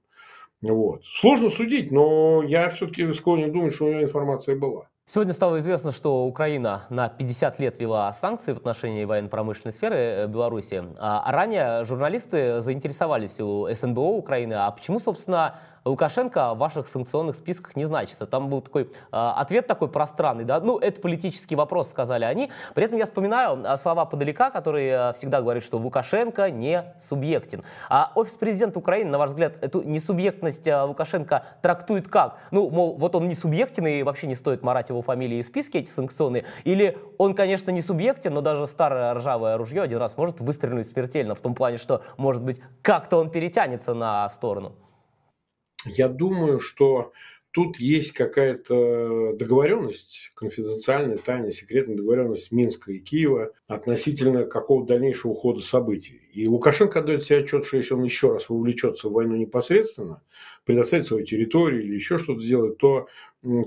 Вот. 0.61 1.05
Сложно 1.05 1.50
судить, 1.50 1.93
но 1.93 2.43
я 2.43 2.69
все-таки 2.71 3.12
склонен 3.12 3.52
думать, 3.52 3.75
что 3.75 3.87
у 3.87 3.90
него 3.90 4.02
информация 4.02 4.57
была. 4.57 4.88
Сегодня 5.10 5.32
стало 5.32 5.58
известно, 5.60 5.90
что 5.90 6.26
Украина 6.26 6.84
на 6.90 7.08
50 7.08 7.58
лет 7.60 7.80
вела 7.80 8.12
санкции 8.12 8.52
в 8.52 8.58
отношении 8.58 9.06
военно-промышленной 9.06 9.72
сферы 9.72 9.96
э, 9.96 10.26
Беларуси. 10.26 10.84
А 10.98 11.32
ранее 11.32 11.82
журналисты 11.86 12.60
заинтересовались 12.60 13.40
у 13.40 13.66
СНБО 13.72 14.00
Украины, 14.00 14.52
а 14.52 14.70
почему, 14.70 14.98
собственно, 14.98 15.60
Лукашенко 15.88 16.54
в 16.54 16.59
ваших 16.59 16.87
санкционных 16.88 17.37
списках 17.37 17.75
не 17.76 17.85
значится. 17.85 18.26
Там 18.26 18.49
был 18.49 18.61
такой 18.61 18.90
ответ 19.11 19.66
такой 19.66 19.88
пространный, 19.88 20.45
да, 20.45 20.61
ну, 20.61 20.78
это 20.78 21.00
политический 21.00 21.57
вопрос, 21.57 21.90
сказали 21.90 22.25
они. 22.25 22.50
При 22.75 22.85
этом 22.85 22.99
я 22.99 23.04
вспоминаю 23.04 23.76
слова 23.76 24.04
Подалека, 24.04 24.50
который 24.50 25.12
всегда 25.14 25.40
говорит, 25.40 25.62
что 25.62 25.78
Лукашенко 25.78 26.50
не 26.50 26.95
субъектен. 27.00 27.64
А 27.88 28.12
офис 28.14 28.35
президента 28.37 28.78
Украины, 28.78 29.11
на 29.11 29.18
ваш 29.18 29.30
взгляд, 29.30 29.57
эту 29.62 29.83
несубъектность 29.83 30.66
Лукашенко 30.66 31.45
трактует 31.62 32.09
как? 32.09 32.38
Ну, 32.50 32.71
мол, 32.71 32.97
вот 32.97 33.14
он 33.14 33.28
не 33.28 33.35
субъектен 33.35 33.87
и 33.87 34.02
вообще 34.02 34.26
не 34.26 34.35
стоит 34.35 34.62
марать 34.62 34.88
его 34.88 35.02
фамилии 35.02 35.38
и 35.38 35.42
списки 35.42 35.78
эти 35.78 35.88
санкционные. 35.88 36.45
Или 36.64 36.99
он, 37.18 37.35
конечно, 37.35 37.71
не 37.71 37.83
субъектен, 37.83 38.35
но 38.35 38.40
даже 38.40 38.66
старое 38.66 39.14
ржавое 39.14 39.57
ружье 39.57 39.83
один 39.83 39.99
раз 39.99 40.16
может 40.16 40.40
выстрелить 40.40 40.88
смертельно 40.88 41.35
в 41.35 41.40
том 41.40 41.54
плане, 41.54 41.78
что, 41.78 42.02
может 42.16 42.42
быть, 42.42 42.61
как-то 42.83 43.18
он 43.18 43.30
перетянется 43.30 43.95
на 43.95 44.28
сторону. 44.28 44.73
Я 45.85 46.08
думаю, 46.08 46.61
что 46.61 47.12
тут 47.52 47.78
есть 47.78 48.12
какая-то 48.12 49.35
договоренность, 49.35 50.32
конфиденциальная, 50.35 51.18
тайная, 51.18 51.52
секретная 51.52 51.97
договоренность 51.97 52.52
Минска 52.52 52.92
и 52.92 52.99
Киева 52.99 53.52
относительно 53.66 54.44
какого-то 54.44 54.94
дальнейшего 54.94 55.32
ухода 55.32 55.61
событий. 55.61 56.20
И 56.32 56.47
Лукашенко 56.47 56.99
отдает 57.00 57.25
себе 57.25 57.38
отчет, 57.38 57.64
что 57.64 57.78
если 57.78 57.94
он 57.94 58.04
еще 58.04 58.32
раз 58.32 58.49
вовлечется 58.49 59.08
в 59.08 59.12
войну 59.12 59.37
непосредственно, 59.37 60.23
предоставит 60.64 61.06
свою 61.06 61.25
территорию 61.25 61.82
или 61.82 61.94
еще 61.94 62.18
что-то 62.18 62.40
сделает, 62.40 62.78
то 62.78 63.08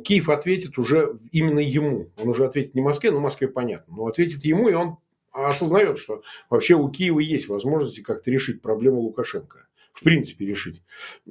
Киев 0.04 0.30
ответит 0.30 0.78
уже 0.78 1.18
именно 1.32 1.60
ему. 1.60 2.12
Он 2.22 2.30
уже 2.30 2.46
ответит 2.46 2.76
не 2.76 2.82
Москве, 2.82 3.12
но 3.12 3.20
Москве 3.20 3.48
понятно, 3.48 3.96
но 3.96 4.06
ответит 4.06 4.46
ему, 4.46 4.70
и 4.70 4.74
он 4.74 4.98
осознает, 5.32 5.98
что 5.98 6.24
вообще 6.50 6.76
у 6.76 6.90
Киева 6.90 7.20
есть 7.20 7.48
возможности 7.48 8.02
как-то 8.02 8.30
решить 8.32 8.62
проблему 8.62 9.00
Лукашенко 9.00 9.68
в 9.94 10.04
принципе 10.04 10.46
решить. 10.46 10.82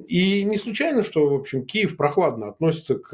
И 0.07 0.43
не 0.43 0.57
случайно, 0.57 1.03
что, 1.03 1.27
в 1.27 1.33
общем, 1.33 1.65
Киев 1.65 1.97
прохладно 1.97 2.47
относится 2.49 2.95
к 2.95 3.09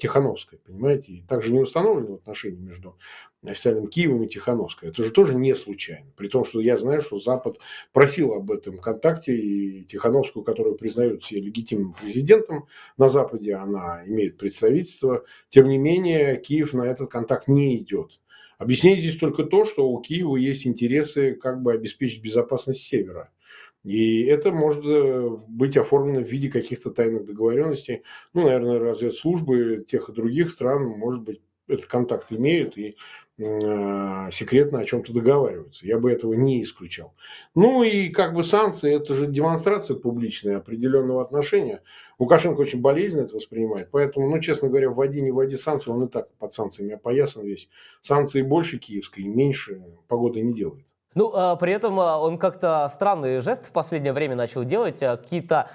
Тихановской, 0.00 0.58
понимаете? 0.58 1.12
И 1.12 1.22
также 1.22 1.52
не 1.52 1.60
установлены 1.60 2.14
отношения 2.14 2.60
между 2.60 2.96
официальным 3.44 3.86
Киевом 3.88 4.24
и 4.24 4.28
Тихановской. 4.28 4.88
Это 4.88 5.04
же 5.04 5.10
тоже 5.12 5.36
не 5.36 5.54
случайно. 5.54 6.10
При 6.16 6.28
том, 6.28 6.44
что 6.44 6.60
я 6.60 6.76
знаю, 6.76 7.02
что 7.02 7.18
Запад 7.18 7.58
просил 7.92 8.32
об 8.32 8.50
этом 8.50 8.78
контакте, 8.78 9.36
и 9.36 9.84
Тихановскую, 9.84 10.44
которую 10.44 10.76
признают 10.76 11.22
все 11.22 11.40
легитимным 11.40 11.92
президентом 11.92 12.66
на 12.96 13.08
Западе, 13.08 13.54
она 13.54 14.02
имеет 14.06 14.38
представительство. 14.38 15.24
Тем 15.50 15.68
не 15.68 15.78
менее, 15.78 16.36
Киев 16.36 16.72
на 16.72 16.82
этот 16.82 17.10
контакт 17.10 17.48
не 17.48 17.76
идет. 17.78 18.18
Объяснение 18.58 18.98
здесь 18.98 19.16
только 19.16 19.44
то, 19.44 19.64
что 19.64 19.88
у 19.88 20.00
Киева 20.00 20.34
есть 20.36 20.66
интересы 20.66 21.34
как 21.34 21.62
бы 21.62 21.72
обеспечить 21.72 22.22
безопасность 22.22 22.82
Севера. 22.82 23.30
И 23.84 24.24
это 24.24 24.50
может 24.52 24.84
э, 24.84 25.28
быть 25.48 25.76
оформлено 25.76 26.20
в 26.20 26.28
виде 26.28 26.50
каких-то 26.50 26.90
тайных 26.90 27.24
договоренностей. 27.24 28.02
Ну, 28.34 28.44
наверное, 28.44 28.78
разведслужбы 28.78 29.84
тех 29.88 30.08
и 30.08 30.12
других 30.12 30.50
стран, 30.50 30.84
может 30.84 31.22
быть, 31.22 31.40
этот 31.68 31.86
контакт 31.86 32.32
имеют 32.32 32.76
и 32.76 32.96
э, 33.38 34.30
секретно 34.32 34.80
о 34.80 34.84
чем-то 34.84 35.12
договариваются. 35.12 35.86
Я 35.86 35.98
бы 35.98 36.10
этого 36.10 36.32
не 36.32 36.62
исключал. 36.62 37.14
Ну 37.54 37.82
и 37.82 38.08
как 38.08 38.34
бы 38.34 38.42
санкции, 38.42 38.94
это 38.94 39.14
же 39.14 39.26
демонстрация 39.26 39.96
публичная 39.96 40.56
определенного 40.56 41.22
отношения. 41.22 41.82
Лукашенко 42.18 42.60
очень 42.60 42.80
болезненно 42.80 43.26
это 43.26 43.36
воспринимает. 43.36 43.90
Поэтому, 43.90 44.28
ну, 44.28 44.40
честно 44.40 44.68
говоря, 44.68 44.90
вводи, 44.90 45.20
не 45.20 45.30
вводи 45.30 45.56
санкции, 45.56 45.90
он 45.90 46.04
и 46.04 46.08
так 46.08 46.32
под 46.38 46.52
санкциями 46.52 46.94
опоясан 46.94 47.44
весь. 47.44 47.68
Санкции 48.02 48.42
больше 48.42 48.78
киевской, 48.78 49.22
меньше 49.22 49.82
погоды 50.08 50.40
не 50.40 50.54
делает. 50.54 50.86
Ну, 51.18 51.32
а, 51.34 51.56
при 51.56 51.72
этом 51.72 51.98
а, 51.98 52.16
он 52.20 52.38
как-то 52.38 52.86
странные 52.86 53.40
жесты 53.40 53.66
в 53.66 53.72
последнее 53.72 54.12
время 54.12 54.36
начал 54.36 54.62
делать, 54.62 55.02
а, 55.02 55.16
какие-то 55.16 55.68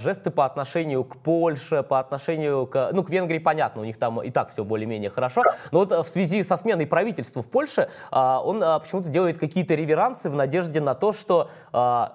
жесты 0.00 0.30
по 0.30 0.44
отношению 0.44 1.02
к 1.02 1.16
Польше, 1.16 1.82
по 1.82 1.98
отношению 1.98 2.68
к... 2.68 2.90
Ну, 2.92 3.02
к 3.02 3.10
Венгрии 3.10 3.38
понятно, 3.38 3.82
у 3.82 3.84
них 3.84 3.98
там 3.98 4.22
и 4.22 4.30
так 4.30 4.50
все 4.50 4.62
более-менее 4.62 5.10
хорошо, 5.10 5.42
но 5.72 5.80
вот 5.80 5.90
в 5.90 6.08
связи 6.08 6.44
со 6.44 6.56
сменой 6.56 6.86
правительства 6.86 7.42
в 7.42 7.50
Польше 7.50 7.90
он 8.12 8.60
почему-то 8.60 9.08
делает 9.08 9.38
какие-то 9.38 9.74
реверансы 9.74 10.30
в 10.30 10.36
надежде 10.36 10.80
на 10.80 10.94
то, 10.94 11.12
что 11.12 11.50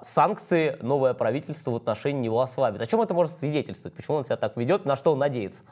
санкции 0.03 0.77
новое 0.81 1.13
правительство 1.13 1.71
в 1.71 1.75
отношении 1.75 2.21
него 2.21 2.39
ослабит. 2.39 2.81
О 2.81 2.85
чем 2.85 3.01
это 3.01 3.13
может 3.13 3.37
свидетельствовать? 3.37 3.93
Почему 3.93 4.15
он 4.15 4.23
себя 4.23 4.37
так 4.37 4.55
ведет, 4.55 4.85
на 4.85 4.95
что 4.95 5.11
он 5.11 5.19
надеется? 5.19 5.63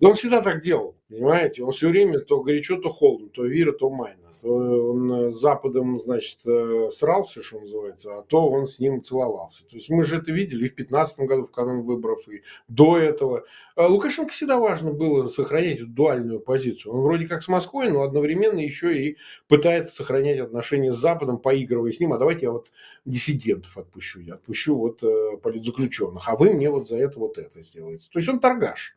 Но 0.00 0.10
он 0.10 0.16
всегда 0.16 0.42
так 0.42 0.60
делал, 0.60 0.94
понимаете? 1.08 1.64
Он 1.64 1.72
все 1.72 1.88
время 1.88 2.18
то 2.18 2.42
горячо, 2.42 2.76
то 2.76 2.90
холодно, 2.90 3.30
то 3.30 3.46
вира, 3.46 3.72
то 3.72 3.88
майна. 3.88 4.23
То 4.44 4.50
он 4.50 5.30
с 5.30 5.40
Западом, 5.40 5.98
значит, 5.98 6.40
э, 6.44 6.90
срался, 6.92 7.42
что 7.42 7.60
называется, 7.60 8.18
а 8.18 8.22
то 8.22 8.46
он 8.46 8.66
с 8.66 8.78
ним 8.78 9.02
целовался. 9.02 9.66
То 9.66 9.76
есть 9.76 9.88
мы 9.88 10.04
же 10.04 10.16
это 10.18 10.32
видели 10.32 10.66
и 10.66 10.68
в 10.68 10.74
2015 10.74 11.20
году, 11.20 11.46
в 11.46 11.50
канун 11.50 11.80
выборов, 11.80 12.28
и 12.28 12.42
до 12.68 12.98
этого. 12.98 13.44
А 13.74 13.86
Лукашенко 13.86 14.34
всегда 14.34 14.58
важно 14.58 14.92
было 14.92 15.28
сохранять 15.28 15.76
эту 15.76 15.86
дуальную 15.86 16.40
позицию. 16.40 16.92
Он 16.92 17.00
вроде 17.00 17.26
как 17.26 17.42
с 17.42 17.48
Москвой, 17.48 17.90
но 17.90 18.02
одновременно 18.02 18.58
еще 18.58 18.94
и 18.94 19.16
пытается 19.48 19.94
сохранять 19.94 20.40
отношения 20.40 20.92
с 20.92 20.98
Западом, 20.98 21.38
поигрывая 21.38 21.92
с 21.92 21.98
ним. 21.98 22.12
А 22.12 22.18
давайте 22.18 22.44
я 22.44 22.52
вот 22.52 22.70
диссидентов 23.06 23.78
отпущу, 23.78 24.20
я 24.20 24.34
отпущу 24.34 24.76
вот 24.76 25.02
э, 25.02 25.38
политзаключенных, 25.38 26.28
а 26.28 26.36
вы 26.36 26.52
мне 26.52 26.68
вот 26.68 26.86
за 26.86 26.98
это 26.98 27.18
вот 27.18 27.38
это 27.38 27.62
сделаете. 27.62 28.10
То 28.12 28.18
есть 28.18 28.28
он 28.28 28.40
торгаш. 28.40 28.94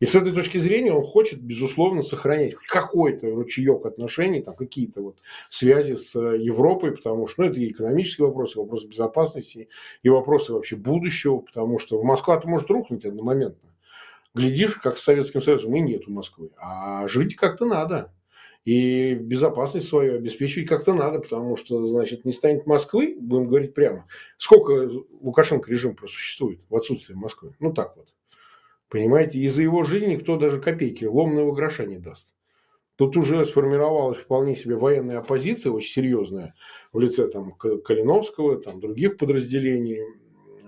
И 0.00 0.06
с 0.06 0.14
этой 0.14 0.32
точки 0.32 0.58
зрения 0.58 0.92
он 0.92 1.04
хочет, 1.04 1.40
безусловно, 1.40 2.02
сохранять 2.02 2.54
какой-то 2.68 3.30
ручеек 3.30 3.84
отношений, 3.84 4.42
там 4.42 4.54
какие-то 4.54 5.02
вот 5.02 5.18
связи 5.48 5.94
с 5.94 6.14
э, 6.14 6.38
Европой, 6.38 6.92
потому 6.92 7.26
что 7.26 7.42
ну, 7.42 7.50
это 7.50 7.58
и 7.58 7.70
экономические 7.70 8.28
вопросы, 8.28 8.58
и 8.58 8.62
вопросы 8.62 8.86
безопасности, 8.86 9.68
и 10.02 10.08
вопросы 10.08 10.52
вообще 10.52 10.76
будущего, 10.76 11.38
потому 11.38 11.80
что 11.80 12.00
Москва-то 12.02 12.48
может 12.48 12.70
рухнуть 12.70 13.04
одномоментно. 13.04 13.74
Глядишь, 14.34 14.74
как 14.74 14.98
с 14.98 15.02
Советским 15.02 15.42
Союзом, 15.42 15.74
и 15.74 15.80
нету 15.80 16.12
Москвы. 16.12 16.50
А 16.58 17.08
жить 17.08 17.34
как-то 17.34 17.64
надо. 17.64 18.12
И 18.64 19.14
безопасность 19.14 19.88
свою 19.88 20.16
обеспечивать 20.16 20.68
как-то 20.68 20.92
надо, 20.92 21.20
потому 21.20 21.56
что, 21.56 21.86
значит, 21.86 22.24
не 22.24 22.32
станет 22.32 22.66
Москвы, 22.66 23.16
будем 23.18 23.48
говорить 23.48 23.74
прямо. 23.74 24.06
Сколько 24.36 24.90
Лукашенко 25.20 25.70
режим 25.70 25.96
просуществует 25.96 26.60
в 26.68 26.76
отсутствии 26.76 27.14
Москвы? 27.14 27.56
Ну, 27.58 27.72
так 27.72 27.96
вот. 27.96 28.08
Понимаете, 28.88 29.38
из-за 29.40 29.62
его 29.62 29.82
жизни 29.82 30.14
никто 30.14 30.36
даже 30.36 30.60
копейки, 30.60 31.04
ломного 31.04 31.52
гроша 31.52 31.84
не 31.84 31.98
даст. 31.98 32.34
Тут 32.96 33.16
уже 33.16 33.44
сформировалась 33.44 34.16
вполне 34.16 34.56
себе 34.56 34.74
военная 34.74 35.18
оппозиция, 35.18 35.70
очень 35.70 35.92
серьезная, 35.92 36.54
в 36.92 36.98
лице 36.98 37.28
там 37.28 37.52
Калиновского, 37.52 38.60
там 38.60 38.80
других 38.80 39.18
подразделений 39.18 40.00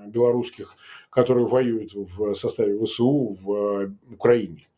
белорусских, 0.07 0.75
которые 1.11 1.47
воюют 1.47 1.93
в 1.95 2.35
составе 2.35 2.79
ВСУ 2.85 3.37
в 3.43 3.93
Украине. 4.13 4.69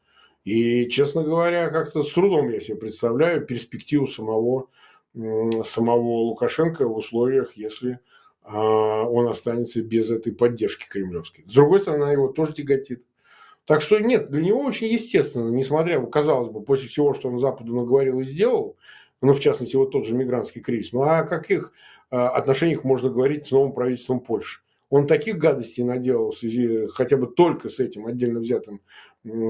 И, 0.44 0.88
честно 0.88 1.22
говоря, 1.22 1.68
как-то 1.70 2.02
с 2.02 2.12
трудом 2.12 2.49
я 2.49 2.61
себе 2.61 2.76
представляю 2.76 3.46
перспективу 3.46 4.06
самого, 4.06 4.68
самого 5.14 6.00
Лукашенко 6.00 6.87
в 6.87 6.96
условиях, 6.96 7.52
если 7.56 8.00
а, 8.42 9.04
он 9.04 9.28
останется 9.28 9.82
без 9.82 10.11
этой 10.11 10.32
поддержки 10.32 10.88
кремлевской. 10.88 11.44
С 11.46 11.54
другой 11.54 11.80
стороны, 11.80 12.11
его 12.11 12.28
тоже 12.28 12.54
тяготит. 12.54 13.04
Так 13.64 13.81
что 13.81 13.99
нет, 14.00 14.31
для 14.31 14.42
него 14.42 14.61
очень 14.61 14.88
естественно, 14.88 15.49
несмотря, 15.50 16.04
казалось 16.07 16.49
бы, 16.49 16.62
после 16.62 16.88
всего, 16.88 17.14
что 17.14 17.28
он 17.28 17.38
Западу 17.38 17.75
наговорил 17.75 18.21
и 18.21 18.25
сделал, 18.25 18.76
ну, 19.21 19.35
в 19.35 19.40
частности, 19.40 19.76
вот 19.76 19.92
тот 19.92 20.04
же 20.04 20.16
мигрантский 20.16 20.61
кризис, 20.61 20.92
ну, 20.92 21.02
а 21.02 21.21
о 21.21 21.25
каких 21.25 21.73
а, 22.11 22.31
отношениях 22.31 22.83
можно 22.83 23.09
говорить 23.09 23.47
с 23.47 23.52
новым 23.52 23.73
правительством 23.73 24.19
Польши? 24.19 24.61
Он 24.90 25.07
таких 25.07 25.38
гадостей 25.38 25.85
наделал 25.85 26.33
в 26.33 26.37
связи 26.37 26.87
хотя 26.88 27.16
бы 27.16 27.28
только 27.28 27.71
с 27.71 27.78
этим 27.78 28.07
отдельно 28.07 28.40
взятым 28.40 28.83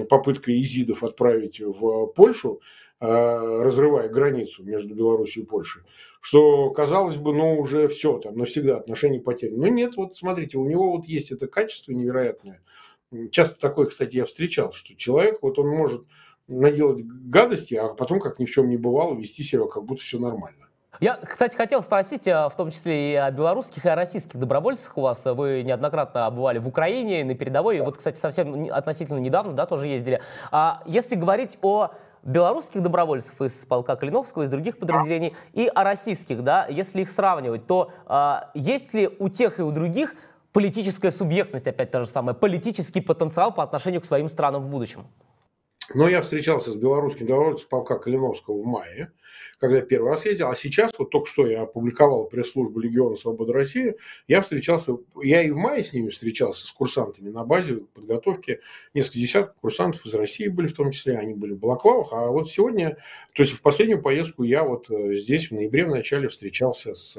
попыткой 0.08 0.60
изидов 0.60 1.02
отправить 1.02 1.58
в 1.58 2.06
Польшу, 2.08 2.60
а, 3.00 3.62
разрывая 3.64 4.10
границу 4.10 4.62
между 4.62 4.94
Беларусью 4.94 5.44
и 5.44 5.46
Польшей, 5.46 5.84
что 6.20 6.68
казалось 6.70 7.16
бы, 7.16 7.32
ну 7.32 7.58
уже 7.58 7.88
все, 7.88 8.18
там 8.18 8.36
навсегда 8.36 8.76
отношения 8.76 9.20
потеряны. 9.20 9.56
Но 9.56 9.68
нет, 9.68 9.96
вот 9.96 10.16
смотрите, 10.16 10.58
у 10.58 10.68
него 10.68 10.92
вот 10.92 11.06
есть 11.06 11.32
это 11.32 11.48
качество 11.48 11.92
невероятное– 11.92 12.60
Часто 13.30 13.60
такое, 13.60 13.86
кстати, 13.86 14.16
я 14.16 14.24
встречал, 14.24 14.72
что 14.72 14.94
человек, 14.94 15.38
вот 15.42 15.58
он 15.58 15.68
может 15.68 16.04
наделать 16.48 17.02
гадости, 17.04 17.74
а 17.74 17.88
потом, 17.88 18.20
как 18.20 18.38
ни 18.38 18.44
в 18.44 18.50
чем 18.50 18.68
не 18.68 18.76
бывало, 18.76 19.14
вести 19.14 19.42
себя, 19.42 19.66
как 19.66 19.84
будто 19.84 20.02
все 20.02 20.18
нормально. 20.18 20.68
Я, 21.00 21.16
кстати, 21.16 21.56
хотел 21.56 21.82
спросить, 21.82 22.28
а, 22.28 22.48
в 22.48 22.56
том 22.56 22.70
числе 22.70 23.12
и 23.12 23.14
о 23.16 23.30
белорусских, 23.30 23.84
и 23.86 23.88
о 23.88 23.96
российских 23.96 24.38
добровольцах. 24.38 24.96
У 24.96 25.00
вас 25.00 25.24
вы 25.24 25.62
неоднократно 25.62 26.30
бывали 26.30 26.58
в 26.58 26.68
Украине, 26.68 27.24
на 27.24 27.34
передовой, 27.34 27.80
вот, 27.80 27.96
кстати, 27.96 28.16
совсем 28.16 28.68
относительно 28.70 29.18
недавно, 29.18 29.52
да, 29.52 29.66
тоже 29.66 29.88
ездили. 29.88 30.20
А 30.50 30.82
если 30.86 31.16
говорить 31.16 31.58
о 31.62 31.92
белорусских 32.22 32.82
добровольцев 32.82 33.40
из 33.40 33.64
полка 33.66 33.96
Калиновского, 33.96 34.44
из 34.44 34.50
других 34.50 34.78
подразделений, 34.78 35.34
и 35.54 35.66
о 35.66 35.82
российских, 35.82 36.44
да, 36.44 36.66
если 36.68 37.02
их 37.02 37.10
сравнивать, 37.10 37.66
то 37.66 37.90
а, 38.06 38.50
есть 38.54 38.94
ли 38.94 39.10
у 39.18 39.28
тех 39.28 39.58
и 39.58 39.62
у 39.62 39.72
других 39.72 40.14
политическая 40.52 41.10
субъектность, 41.10 41.66
опять 41.66 41.90
та 41.90 42.00
же 42.00 42.06
самая, 42.06 42.34
политический 42.34 43.00
потенциал 43.00 43.52
по 43.52 43.62
отношению 43.62 44.00
к 44.00 44.04
своим 44.04 44.28
странам 44.28 44.62
в 44.62 44.68
будущем? 44.68 45.06
Но 45.94 46.08
я 46.08 46.22
встречался 46.22 46.70
с 46.70 46.76
белорусским 46.76 47.26
добровольцем 47.26 47.68
полка 47.68 47.98
Калиновского 47.98 48.62
в 48.62 48.64
мае, 48.64 49.12
когда 49.58 49.80
первый 49.80 50.10
раз 50.10 50.24
ездил. 50.24 50.48
А 50.48 50.54
сейчас, 50.54 50.92
вот 50.98 51.10
только 51.10 51.28
что 51.28 51.46
я 51.46 51.62
опубликовал 51.62 52.26
пресс-службу 52.26 52.80
Легиона 52.80 53.16
Свободы 53.16 53.52
России, 53.52 53.96
я 54.26 54.40
встречался, 54.40 54.96
я 55.22 55.42
и 55.42 55.50
в 55.50 55.56
мае 55.56 55.82
с 55.82 55.92
ними 55.92 56.08
встречался, 56.08 56.66
с 56.66 56.72
курсантами 56.72 57.28
на 57.30 57.44
базе 57.44 57.76
подготовки. 57.94 58.60
Несколько 58.94 59.18
десятков 59.18 59.56
курсантов 59.60 60.06
из 60.06 60.14
России 60.14 60.48
были 60.48 60.68
в 60.68 60.74
том 60.74 60.92
числе, 60.92 61.18
они 61.18 61.34
были 61.34 61.52
в 61.52 61.58
Балаклавах. 61.58 62.12
А 62.12 62.28
вот 62.28 62.48
сегодня, 62.48 62.96
то 63.34 63.42
есть 63.42 63.52
в 63.52 63.60
последнюю 63.60 64.00
поездку 64.00 64.44
я 64.44 64.64
вот 64.64 64.90
э, 64.90 65.16
здесь 65.16 65.50
в 65.50 65.54
ноябре 65.54 65.84
в 65.84 65.90
начале 65.90 66.28
встречался 66.28 66.94
с 66.94 67.18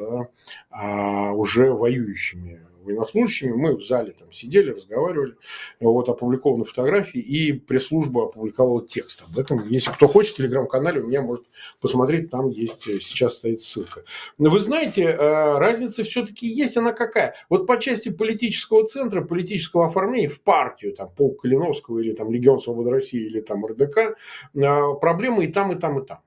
а, 0.70 1.32
уже 1.34 1.72
воюющими 1.72 2.66
военнослужащими. 2.84 3.52
Мы 3.52 3.76
в 3.76 3.84
зале 3.84 4.12
там 4.12 4.32
сидели, 4.32 4.72
разговаривали. 4.72 5.36
Вот 5.80 6.10
опубликованы 6.10 6.64
фотографии, 6.64 7.20
и 7.20 7.54
пресс-служба 7.54 8.26
опубликовала 8.26 8.86
текст 8.86 9.24
об 9.24 9.38
этом. 9.38 9.68
Если 9.68 9.92
кто 9.92 10.08
хочет, 10.08 10.34
в 10.34 10.38
телеграм-канале 10.38 11.02
у 11.02 11.08
меня 11.08 11.22
может 11.22 11.46
посмотреть, 11.82 12.30
там 12.30 12.50
есть, 12.50 12.88
э, 12.88 13.00
сейчас 13.00 13.36
стоит 13.36 13.62
ссылка. 13.62 14.04
Но 14.38 14.50
вы 14.50 14.60
знаете, 14.60 15.04
э, 15.04 15.58
разница 15.58 16.04
все-таки 16.04 16.48
есть, 16.48 16.78
она 16.78 16.94
какая? 16.94 17.36
Вот 17.50 17.68
по 17.68 17.78
части 17.78 18.10
политического 18.10 18.86
центра, 18.86 19.22
политического 19.22 19.88
оформления 19.88 20.30
в 20.30 20.42
партию, 20.42 20.94
там, 20.94 21.10
полк 21.10 21.42
Калиновского 21.42 22.00
или 22.00 22.12
там 22.12 22.32
Легион 22.32 22.60
Свободы 22.60 22.90
России 22.90 23.26
или 23.26 23.42
там 23.42 23.66
РДК, 23.66 23.98
э, 23.98 24.94
проблемы 25.02 25.46
и 25.46 25.48
там, 25.48 25.72
и 25.72 25.80
там, 25.80 26.00
и 26.00 26.06
там. 26.06 26.20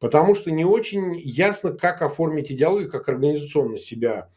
Потому 0.00 0.34
что 0.34 0.50
не 0.50 0.64
очень 0.64 1.18
ясно, 1.18 1.72
как 1.72 2.02
оформить 2.02 2.52
идеологию, 2.52 2.90
как 2.90 3.08
организационно 3.08 3.78
себя 3.78 4.30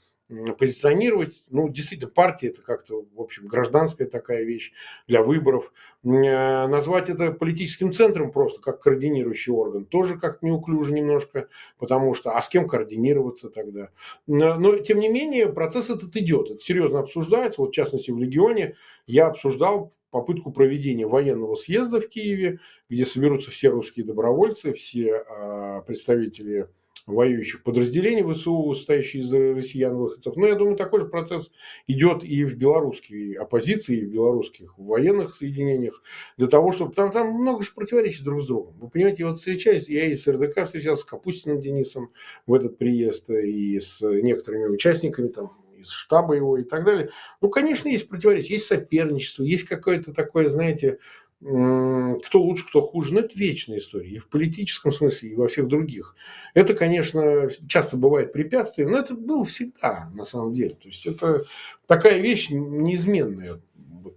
позиционировать. 0.57 1.43
Ну, 1.49 1.69
действительно, 1.69 2.09
партия 2.09 2.47
это 2.47 2.61
как-то, 2.61 3.05
в 3.13 3.21
общем, 3.21 3.47
гражданская 3.47 4.07
такая 4.07 4.43
вещь 4.43 4.71
для 5.07 5.23
выборов. 5.23 5.73
Э, 6.03 6.67
назвать 6.67 7.09
это 7.09 7.31
политическим 7.31 7.91
центром 7.91 8.31
просто, 8.31 8.61
как 8.61 8.81
координирующий 8.81 9.53
орган, 9.53 9.85
тоже 9.85 10.17
как 10.17 10.41
неуклюже 10.41 10.93
немножко, 10.93 11.47
потому 11.77 12.13
что, 12.13 12.31
а 12.31 12.41
с 12.41 12.49
кем 12.49 12.67
координироваться 12.67 13.49
тогда? 13.49 13.89
Но, 14.27 14.77
тем 14.77 14.99
не 14.99 15.09
менее, 15.09 15.51
процесс 15.51 15.89
этот 15.89 16.15
идет, 16.15 16.49
это 16.49 16.61
серьезно 16.61 16.99
обсуждается. 16.99 17.61
Вот, 17.61 17.71
в 17.71 17.73
частности, 17.73 18.11
в 18.11 18.17
Легионе 18.17 18.75
я 19.07 19.27
обсуждал 19.27 19.93
попытку 20.11 20.51
проведения 20.51 21.07
военного 21.07 21.55
съезда 21.55 22.01
в 22.01 22.07
Киеве, 22.09 22.59
где 22.89 23.05
соберутся 23.05 23.49
все 23.49 23.69
русские 23.69 24.05
добровольцы, 24.05 24.73
все 24.73 25.23
э, 25.27 25.81
представители 25.87 26.67
воюющих 27.05 27.63
подразделений 27.63 28.23
ВСУ, 28.23 28.73
состоящих 28.75 29.21
из 29.21 29.33
россиян 29.33 29.95
выходцев. 29.95 30.35
Но 30.35 30.47
я 30.47 30.55
думаю, 30.55 30.75
такой 30.75 31.01
же 31.01 31.07
процесс 31.07 31.51
идет 31.87 32.23
и 32.23 32.43
в 32.45 32.55
белорусской 32.55 33.33
оппозиции, 33.33 33.97
и 33.97 34.05
в 34.05 34.11
белорусских 34.11 34.77
военных 34.77 35.35
соединениях, 35.35 36.01
для 36.37 36.47
того, 36.47 36.71
чтобы... 36.71 36.93
Там, 36.93 37.11
там 37.11 37.27
много 37.33 37.63
же 37.63 37.71
противоречий 37.73 38.23
друг 38.23 38.41
с 38.41 38.47
другом. 38.47 38.77
Вы 38.79 38.89
понимаете, 38.89 39.25
вот 39.25 39.39
встречаюсь, 39.39 39.89
я 39.89 40.05
и 40.05 40.15
с 40.15 40.27
РДК 40.27 40.65
встречался, 40.65 41.01
с 41.01 41.05
Капустиным 41.05 41.59
Денисом 41.59 42.11
в 42.45 42.53
этот 42.53 42.77
приезд, 42.77 43.29
и 43.29 43.79
с 43.79 44.01
некоторыми 44.01 44.67
участниками 44.67 45.27
там, 45.27 45.57
из 45.77 45.89
штаба 45.89 46.35
его 46.35 46.57
и 46.57 46.63
так 46.63 46.85
далее. 46.85 47.09
Ну, 47.41 47.49
конечно, 47.49 47.89
есть 47.89 48.07
противоречия, 48.07 48.53
есть 48.53 48.67
соперничество, 48.67 49.43
есть 49.43 49.65
какое-то 49.65 50.13
такое, 50.13 50.49
знаете, 50.49 50.99
кто 51.43 52.39
лучше, 52.41 52.67
кто 52.67 52.81
хуже, 52.81 53.13
но 53.13 53.21
это 53.21 53.37
вечная 53.37 53.79
история. 53.79 54.11
И 54.11 54.19
в 54.19 54.29
политическом 54.29 54.91
смысле, 54.91 55.29
и 55.29 55.35
во 55.35 55.47
всех 55.47 55.67
других. 55.67 56.15
Это, 56.53 56.75
конечно, 56.75 57.49
часто 57.67 57.97
бывает 57.97 58.31
препятствием, 58.31 58.91
но 58.91 58.99
это 58.99 59.15
было 59.15 59.43
всегда, 59.43 60.11
на 60.13 60.25
самом 60.25 60.53
деле. 60.53 60.75
То 60.75 60.87
есть 60.87 61.07
это 61.07 61.45
такая 61.87 62.19
вещь 62.19 62.49
неизменная 62.49 63.59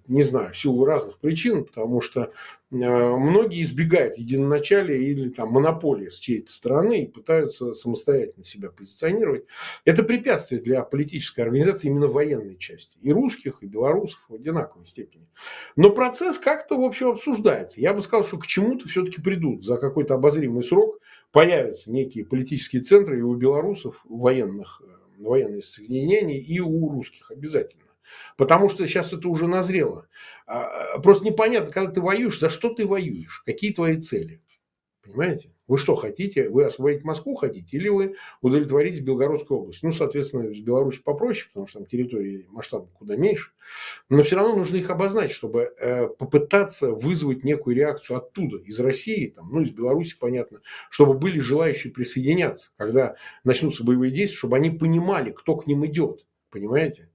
не 0.06 0.22
знаю, 0.22 0.52
в 0.52 0.58
силу 0.58 0.84
разных 0.84 1.18
причин, 1.18 1.64
потому 1.64 2.00
что 2.00 2.32
э, 2.70 2.76
многие 2.76 3.62
избегают 3.62 4.18
единоначалия 4.18 4.98
или 4.98 5.30
там 5.30 5.50
монополии 5.50 6.08
с 6.08 6.18
чьей-то 6.18 6.52
стороны 6.52 7.02
и 7.02 7.06
пытаются 7.06 7.74
самостоятельно 7.74 8.44
себя 8.44 8.70
позиционировать. 8.70 9.46
Это 9.84 10.02
препятствие 10.02 10.60
для 10.60 10.82
политической 10.82 11.40
организации 11.40 11.88
именно 11.88 12.08
военной 12.08 12.56
части. 12.56 12.98
И 13.00 13.12
русских, 13.12 13.62
и 13.62 13.66
белорусов 13.66 14.20
в 14.28 14.34
одинаковой 14.34 14.86
степени. 14.86 15.26
Но 15.76 15.90
процесс 15.90 16.38
как-то, 16.38 16.76
в 16.76 16.84
общем, 16.84 17.08
обсуждается. 17.08 17.80
Я 17.80 17.94
бы 17.94 18.02
сказал, 18.02 18.24
что 18.24 18.38
к 18.38 18.46
чему-то 18.46 18.86
все-таки 18.88 19.22
придут. 19.22 19.64
За 19.64 19.78
какой-то 19.78 20.14
обозримый 20.14 20.64
срок 20.64 21.00
появятся 21.32 21.90
некие 21.90 22.26
политические 22.26 22.82
центры 22.82 23.18
и 23.18 23.22
у 23.22 23.34
белорусов 23.34 24.04
военных, 24.04 24.82
э, 24.84 25.22
военные 25.22 25.62
соединения, 25.62 26.40
и 26.40 26.60
у 26.60 26.90
русских 26.90 27.30
обязательно. 27.30 27.84
Потому 28.36 28.68
что 28.68 28.86
сейчас 28.86 29.12
это 29.12 29.28
уже 29.28 29.46
назрело. 29.46 30.06
А, 30.46 30.98
просто 30.98 31.24
непонятно, 31.24 31.72
когда 31.72 31.90
ты 31.90 32.00
воюешь, 32.00 32.38
за 32.38 32.48
что 32.48 32.72
ты 32.72 32.86
воюешь, 32.86 33.42
какие 33.44 33.72
твои 33.72 34.00
цели. 34.00 34.40
Понимаете? 35.04 35.50
Вы 35.66 35.78
что 35.78 35.94
хотите? 35.94 36.48
Вы 36.48 36.64
освободить 36.64 37.04
Москву 37.04 37.34
хотите? 37.34 37.76
Или 37.76 37.88
вы 37.88 38.16
удовлетворите 38.40 39.00
Белгородскую 39.00 39.60
область? 39.60 39.82
Ну, 39.82 39.92
соответственно, 39.92 40.48
в 40.48 40.60
Беларуси 40.60 41.00
попроще, 41.02 41.48
потому 41.48 41.66
что 41.66 41.78
там 41.78 41.86
территории 41.86 42.46
масштаб 42.50 42.90
куда 42.92 43.16
меньше. 43.16 43.50
Но 44.08 44.22
все 44.22 44.36
равно 44.36 44.56
нужно 44.56 44.76
их 44.76 44.88
обозначить, 44.90 45.36
чтобы 45.36 45.74
э, 45.78 46.08
попытаться 46.08 46.90
вызвать 46.90 47.44
некую 47.44 47.76
реакцию 47.76 48.18
оттуда, 48.18 48.58
из 48.58 48.78
России, 48.80 49.28
там, 49.28 49.50
ну, 49.50 49.62
из 49.62 49.70
Беларуси, 49.70 50.16
понятно, 50.18 50.60
чтобы 50.90 51.14
были 51.14 51.38
желающие 51.38 51.92
присоединяться, 51.92 52.70
когда 52.76 53.16
начнутся 53.42 53.84
боевые 53.84 54.10
действия, 54.10 54.38
чтобы 54.38 54.56
они 54.56 54.70
понимали, 54.70 55.30
кто 55.30 55.56
к 55.56 55.66
ним 55.66 55.84
идет. 55.86 56.26
Понимаете? 56.50 57.08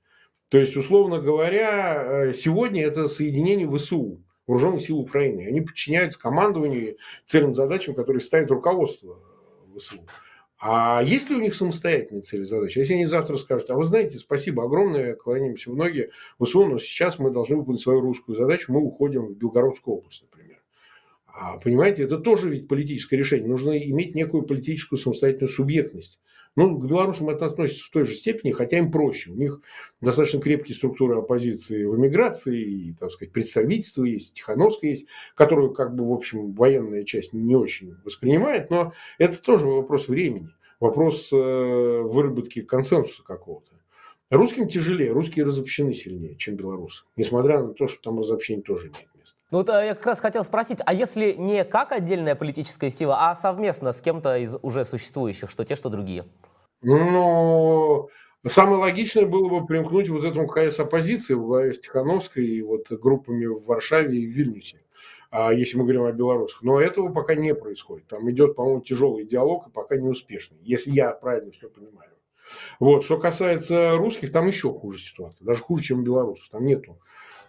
То 0.50 0.58
есть, 0.58 0.76
условно 0.76 1.20
говоря, 1.20 2.26
э, 2.28 2.34
сегодня 2.34 2.84
это 2.84 3.08
соединение 3.08 3.70
ВСУ, 3.70 4.24
Вооруженных 4.48 4.82
сил 4.82 4.98
Украины. 4.98 5.46
Они 5.48 5.62
подчиняются 5.62 6.20
командованию 6.20 6.98
целям, 7.26 7.54
задачам, 7.54 7.94
которые 7.94 8.20
ставит 8.20 8.50
руководство 8.50 9.20
ВСУ. 9.78 10.00
А 10.58 11.04
есть 11.04 11.30
ли 11.30 11.36
у 11.36 11.40
них 11.40 11.54
самостоятельные 11.54 12.24
цели 12.24 12.44
задачи? 12.44 12.80
Если 12.80 12.96
они 12.96 13.06
завтра 13.06 13.38
скажут, 13.38 13.70
а 13.70 13.76
вы 13.76 13.86
знаете, 13.86 14.18
спасибо 14.18 14.64
огромное, 14.64 15.14
клонимся 15.14 15.70
в 15.70 15.76
ноги 15.76 16.10
ВСУ, 16.44 16.66
но 16.66 16.80
сейчас 16.80 17.20
мы 17.20 17.30
должны 17.30 17.58
выполнить 17.58 17.82
свою 17.82 18.02
русскую 18.02 18.36
задачу, 18.36 18.74
мы 18.74 18.82
уходим 18.82 19.28
в 19.28 19.38
Белгородскую 19.38 19.98
область, 19.98 20.24
например. 20.24 20.62
А, 21.28 21.58
понимаете, 21.58 22.04
это 22.04 22.18
тоже 22.18 22.50
ведь 22.50 22.68
политическое 22.68 23.18
решение. 23.18 23.48
Нужно 23.48 23.78
иметь 23.78 24.16
некую 24.16 24.44
политическую 24.44 24.98
самостоятельную 24.98 25.50
субъектность. 25.50 26.20
Ну, 26.60 26.78
к 26.78 26.86
белорусам 26.86 27.30
это 27.30 27.46
относится 27.46 27.86
в 27.86 27.90
той 27.90 28.04
же 28.04 28.14
степени, 28.14 28.52
хотя 28.52 28.80
им 28.80 28.92
проще. 28.92 29.32
У 29.32 29.36
них 29.36 29.62
достаточно 30.02 30.42
крепкие 30.42 30.76
структуры 30.76 31.18
оппозиции 31.18 31.86
в 31.86 31.96
эмиграции, 31.96 32.62
и, 32.62 32.94
так 32.96 33.12
сказать, 33.12 33.32
представительство 33.32 34.04
есть, 34.04 34.34
Тихановская 34.34 34.92
есть, 34.92 35.08
которую, 35.36 35.72
как 35.72 35.96
бы, 35.96 36.06
в 36.06 36.12
общем, 36.12 36.52
военная 36.52 37.06
часть 37.06 37.32
не 37.32 37.56
очень 37.56 37.96
воспринимает, 38.04 38.70
но 38.72 38.92
это 39.20 39.42
тоже 39.42 39.68
вопрос 39.68 40.10
времени, 40.10 40.50
вопрос 40.82 41.32
э, 41.32 41.38
выработки 41.38 42.60
консенсуса 42.60 43.24
какого-то. 43.24 43.72
Русским 44.30 44.68
тяжелее, 44.68 45.14
русские 45.14 45.46
разобщены 45.46 45.94
сильнее, 45.94 46.36
чем 46.36 46.58
белорусы, 46.58 47.06
несмотря 47.16 47.64
на 47.64 47.74
то, 47.74 47.88
что 47.88 48.02
там 48.02 48.20
разобщение 48.20 48.64
тоже 48.64 48.90
имеет 48.90 49.08
место. 49.16 49.38
Ну 49.50 49.60
вот 49.60 49.70
э, 49.70 49.86
я 49.86 49.96
как 49.96 50.06
раз 50.06 50.20
хотел 50.20 50.44
спросить, 50.44 50.80
а 50.86 50.94
если 50.94 51.32
не 51.32 51.64
как 51.64 51.94
отдельная 51.94 52.36
политическая 52.36 52.92
сила, 52.92 53.30
а 53.30 53.34
совместно 53.34 53.94
с 53.94 54.02
кем-то 54.02 54.38
из 54.38 54.58
уже 54.62 54.84
существующих, 54.84 55.50
что 55.50 55.64
те, 55.64 55.76
что 55.76 55.90
другие? 55.90 56.26
Ну, 56.82 58.10
самое 58.48 58.78
логичное 58.78 59.26
было 59.26 59.50
бы 59.50 59.66
примкнуть 59.66 60.10
вот 60.10 60.24
этому 60.24 60.48
КС 60.48 60.80
оппозиции 60.80 61.34
в 61.34 61.74
Стехановской 61.74 62.46
и 62.46 62.62
вот 62.62 62.90
группами 62.92 63.46
в 63.46 63.66
Варшаве 63.66 64.18
и 64.18 64.28
в 64.28 64.32
Вильнюсе 64.32 64.80
а 65.32 65.54
если 65.54 65.78
мы 65.78 65.84
говорим 65.84 66.04
о 66.04 66.12
белорусах. 66.12 66.64
Но 66.64 66.80
этого 66.80 67.10
пока 67.10 67.36
не 67.36 67.54
происходит. 67.54 68.08
Там 68.08 68.30
идет, 68.32 68.56
по-моему, 68.56 68.82
тяжелый 68.82 69.26
диалог 69.26 69.68
и 69.68 69.72
пока 69.72 69.96
не 69.96 70.08
успешный, 70.08 70.58
если 70.64 70.92
я 70.92 71.12
правильно 71.12 71.52
все 71.52 71.70
понимаю. 71.70 72.12
Вот. 72.80 73.04
Что 73.04 73.20
касается 73.20 73.96
русских, 73.98 74.32
там 74.32 74.48
еще 74.48 74.74
хуже 74.74 75.00
ситуация, 75.00 75.46
даже 75.46 75.62
хуже, 75.62 75.84
чем 75.84 76.00
у 76.00 76.04
белорусов. 76.04 76.50
Там 76.50 76.66
нету 76.66 77.00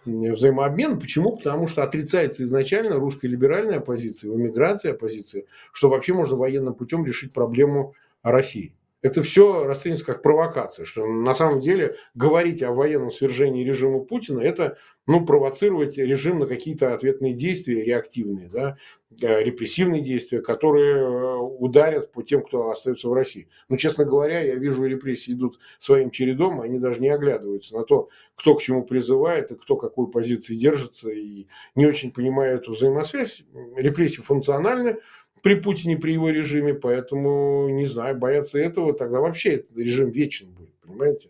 взаимообмен. 0.05 0.99
Почему? 0.99 1.37
Потому 1.37 1.67
что 1.67 1.83
отрицается 1.83 2.43
изначально 2.43 2.95
русская 2.95 3.27
либеральная 3.27 3.77
оппозиция, 3.77 4.31
в 4.31 4.35
эмиграции 4.35 4.91
оппозиция, 4.91 5.45
что 5.71 5.89
вообще 5.89 6.13
можно 6.13 6.35
военным 6.35 6.73
путем 6.73 7.05
решить 7.05 7.33
проблему 7.33 7.93
России. 8.23 8.75
Это 9.01 9.23
все 9.23 9.65
расценивается 9.65 10.05
как 10.05 10.21
провокация, 10.21 10.85
что 10.85 11.05
на 11.05 11.33
самом 11.33 11.59
деле 11.59 11.95
говорить 12.13 12.61
о 12.61 12.71
военном 12.71 13.09
свержении 13.09 13.63
режима 13.63 13.99
Путина– 13.99 14.39
это 14.41 14.77
ну, 15.07 15.25
провоцировать 15.25 15.97
режим 15.97 16.39
на 16.39 16.45
какие-то 16.45 16.93
ответные 16.93 17.33
действия, 17.33 17.83
реактивные, 17.83 18.49
да, 18.49 18.77
э, 19.19 19.43
репрессивные 19.43 20.01
действия, 20.01 20.41
которые 20.41 20.97
э, 20.97 21.35
ударят 21.37 22.11
по 22.11 22.21
тем, 22.21 22.43
кто 22.43 22.69
остается 22.69 23.09
в 23.09 23.13
России. 23.13 23.49
Но, 23.67 23.77
честно 23.77 24.05
говоря, 24.05 24.41
я 24.41 24.55
вижу, 24.55 24.85
репрессии 24.85 25.33
идут 25.33 25.59
своим 25.79 26.11
чередом, 26.11 26.61
они 26.61 26.77
даже 26.77 27.01
не 27.01 27.09
оглядываются 27.09 27.75
на 27.75 27.83
то, 27.83 28.09
кто 28.35 28.55
к 28.55 28.61
чему 28.61 28.83
призывает 28.83 29.51
и 29.51 29.55
кто 29.55 29.75
какой 29.75 30.09
позиции 30.09 30.55
держится, 30.55 31.09
и 31.09 31.47
не 31.73 31.87
очень 31.87 32.11
понимают 32.11 32.61
эту 32.61 32.73
взаимосвязь. 32.73 33.43
Репрессии 33.75 34.21
функциональны, 34.21 34.97
при 35.41 35.55
Путине, 35.55 35.97
при 35.97 36.13
его 36.13 36.29
режиме, 36.29 36.73
поэтому, 36.73 37.69
не 37.69 37.85
знаю, 37.85 38.17
бояться 38.17 38.59
этого, 38.59 38.93
тогда 38.93 39.19
вообще 39.19 39.55
этот 39.55 39.77
режим 39.77 40.09
вечен 40.09 40.51
будет, 40.51 40.73
понимаете? 40.81 41.29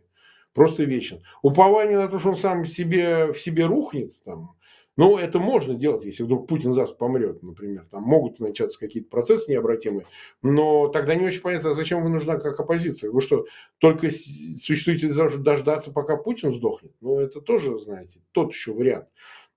Просто 0.54 0.84
вечен. 0.84 1.22
Упование 1.42 1.98
на 1.98 2.08
то, 2.08 2.20
что 2.20 2.30
он 2.30 2.36
сам 2.36 2.64
в 2.64 2.68
себе, 2.68 3.32
в 3.32 3.40
себе 3.40 3.66
рухнет, 3.66 4.22
там, 4.24 4.56
Ну, 4.98 5.18
это 5.18 5.40
можно 5.40 5.74
делать, 5.74 6.04
если 6.04 6.24
вдруг 6.24 6.48
Путин 6.48 6.74
завтра 6.74 6.96
помрет, 6.96 7.42
например. 7.42 7.88
Там 7.90 8.04
могут 8.04 8.40
начаться 8.40 8.78
какие-то 8.78 9.10
процессы 9.10 9.50
необратимые. 9.52 10.06
Но 10.42 10.90
тогда 10.90 11.16
не 11.16 11.26
очень 11.26 11.42
понятно, 11.42 11.72
а 11.72 11.74
зачем 11.74 12.04
вы 12.04 12.10
нужна 12.10 12.38
как 12.38 12.60
оппозиция. 12.60 13.10
Вы 13.12 13.22
что, 13.22 13.46
только 13.78 14.10
существуете 14.10 15.08
для 15.08 15.16
того, 15.16 15.30
чтобы 15.30 15.46
дождаться, 15.46 15.92
пока 15.92 16.18
Путин 16.18 16.52
сдохнет? 16.54 16.92
Ну, 17.00 17.20
это 17.20 17.40
тоже, 17.40 17.80
знаете, 17.80 18.20
тот 18.34 18.52
еще 18.52 18.74
вариант. 18.74 19.08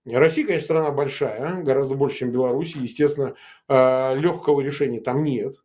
Россия, 0.07 0.47
конечно, 0.47 0.65
страна 0.65 0.91
большая, 0.91 1.63
гораздо 1.63 1.95
больше, 1.95 2.19
чем 2.19 2.31
Беларусь. 2.31 2.77
Естественно, 2.77 3.35
э, 3.69 4.17
легкого 4.17 4.61
решения 4.61 5.01
там 5.01 5.23
нет. 5.23 5.57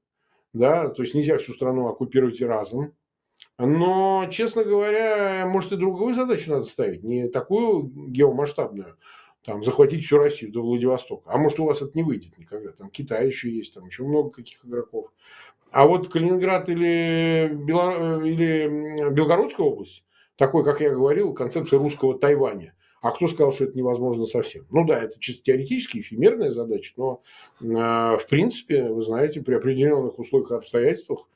Да? 0.53 0.89
То 0.89 1.03
есть 1.03 1.13
нельзя 1.13 1.37
всю 1.37 1.53
страну 1.53 1.87
оккупировать 1.87 2.41
разом. 2.41 2.93
Но, 3.57 4.27
честно 4.31 4.63
говоря, 4.63 5.45
может 5.45 5.73
и 5.73 5.77
другую 5.77 6.13
задачу 6.13 6.51
надо 6.51 6.63
ставить, 6.63 7.03
не 7.03 7.27
такую 7.27 7.91
геомасштабную, 8.07 8.97
там, 9.43 9.63
захватить 9.63 10.05
всю 10.05 10.17
Россию 10.17 10.53
до 10.53 10.61
Владивостока. 10.61 11.29
А 11.29 11.37
может, 11.37 11.59
у 11.59 11.65
вас 11.65 11.81
это 11.81 11.91
не 11.93 12.03
выйдет 12.03 12.37
никогда. 12.37 12.71
Там 12.71 12.89
Китай 12.89 13.27
еще 13.27 13.51
есть, 13.51 13.73
там 13.73 13.85
еще 13.85 14.03
много 14.03 14.29
каких 14.29 14.65
игроков. 14.65 15.11
А 15.71 15.85
вот 15.85 16.09
Калининград 16.09 16.69
или, 16.69 17.51
Бело... 17.53 18.23
или 18.23 19.11
Белгородская 19.11 19.65
область, 19.65 20.05
такой, 20.37 20.63
как 20.63 20.79
я 20.79 20.91
говорил, 20.91 21.33
концепция 21.33 21.79
русского 21.79 22.17
Тайваня. 22.17 22.73
А 23.01 23.11
кто 23.11 23.27
сказал, 23.27 23.51
что 23.53 23.65
это 23.65 23.77
невозможно 23.77 24.25
совсем? 24.25 24.65
Ну 24.71 24.85
да, 24.85 25.01
это 25.01 25.19
чисто 25.19 25.43
теоретически 25.43 25.99
эфемерная 25.99 26.51
задача, 26.51 26.93
но 26.97 27.21
э, 27.61 27.65
в 27.65 28.25
принципе, 28.29 28.83
вы 28.83 29.03
знаете, 29.03 29.41
при 29.41 29.55
определенных 29.55 30.19
условиях 30.19 30.51
и 30.51 30.55
обстоятельствах 30.55 31.27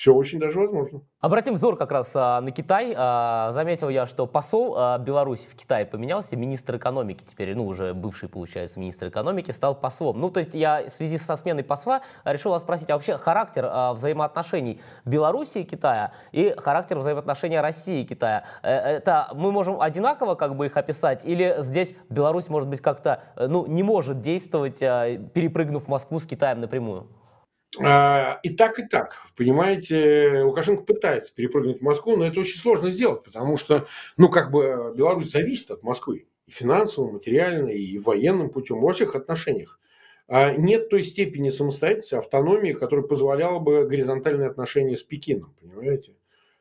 все 0.00 0.14
очень 0.14 0.38
даже 0.38 0.58
возможно. 0.58 1.02
Обратим 1.20 1.52
взор 1.52 1.76
как 1.76 1.92
раз 1.92 2.12
а, 2.14 2.40
на 2.40 2.52
Китай. 2.52 2.94
А, 2.96 3.52
заметил 3.52 3.90
я, 3.90 4.06
что 4.06 4.26
посол 4.26 4.74
а, 4.74 4.96
Беларуси 4.96 5.46
в 5.46 5.54
Китае 5.54 5.84
поменялся, 5.84 6.36
министр 6.36 6.78
экономики 6.78 7.22
теперь, 7.22 7.54
ну 7.54 7.66
уже 7.66 7.92
бывший, 7.92 8.30
получается, 8.30 8.80
министр 8.80 9.08
экономики, 9.08 9.50
стал 9.50 9.78
послом. 9.78 10.18
Ну 10.18 10.30
то 10.30 10.38
есть 10.38 10.54
я 10.54 10.88
в 10.88 10.90
связи 10.90 11.18
со 11.18 11.36
сменой 11.36 11.64
посла 11.64 12.00
решил 12.24 12.52
вас 12.52 12.62
спросить, 12.62 12.88
а 12.88 12.94
вообще 12.94 13.18
характер 13.18 13.68
а, 13.70 13.92
взаимоотношений 13.92 14.80
Беларуси 15.04 15.58
и 15.58 15.64
Китая 15.64 16.12
и 16.32 16.54
характер 16.56 16.96
взаимоотношений 16.96 17.60
России 17.60 18.00
и 18.00 18.06
Китая, 18.06 18.44
э, 18.62 18.70
это 18.70 19.28
мы 19.34 19.52
можем 19.52 19.82
одинаково 19.82 20.34
как 20.34 20.56
бы 20.56 20.64
их 20.64 20.78
описать 20.78 21.26
или 21.26 21.56
здесь 21.58 21.94
Беларусь 22.08 22.48
может 22.48 22.70
быть 22.70 22.80
как-то, 22.80 23.22
э, 23.36 23.48
ну 23.48 23.66
не 23.66 23.82
может 23.82 24.22
действовать, 24.22 24.82
а, 24.82 25.18
перепрыгнув 25.18 25.88
Москву 25.88 26.20
с 26.20 26.24
Китаем 26.24 26.62
напрямую? 26.62 27.06
А, 27.78 28.40
и 28.42 28.50
так, 28.50 28.78
и 28.78 28.86
так. 28.86 29.22
Понимаете, 29.36 30.42
Лукашенко 30.42 30.82
пытается 30.82 31.32
перепрыгнуть 31.34 31.78
в 31.78 31.84
Москву, 31.84 32.16
но 32.16 32.26
это 32.26 32.40
очень 32.40 32.58
сложно 32.58 32.90
сделать, 32.90 33.22
потому 33.22 33.56
что, 33.56 33.86
ну, 34.16 34.28
как 34.28 34.50
бы 34.50 34.92
Беларусь 34.96 35.30
зависит 35.30 35.70
от 35.70 35.82
Москвы. 35.82 36.26
И 36.46 36.50
финансово, 36.50 37.08
и 37.08 37.12
материально, 37.12 37.68
и 37.68 37.98
военным 37.98 38.50
путем, 38.50 38.80
во 38.80 38.92
всех 38.92 39.14
отношениях. 39.14 39.78
А 40.26 40.52
нет 40.52 40.88
той 40.88 41.02
степени 41.02 41.50
самостоятельности, 41.50 42.14
автономии, 42.14 42.72
которая 42.72 43.06
позволяла 43.06 43.58
бы 43.58 43.84
горизонтальные 43.84 44.48
отношения 44.48 44.96
с 44.96 45.02
Пекином, 45.02 45.54
понимаете? 45.60 46.14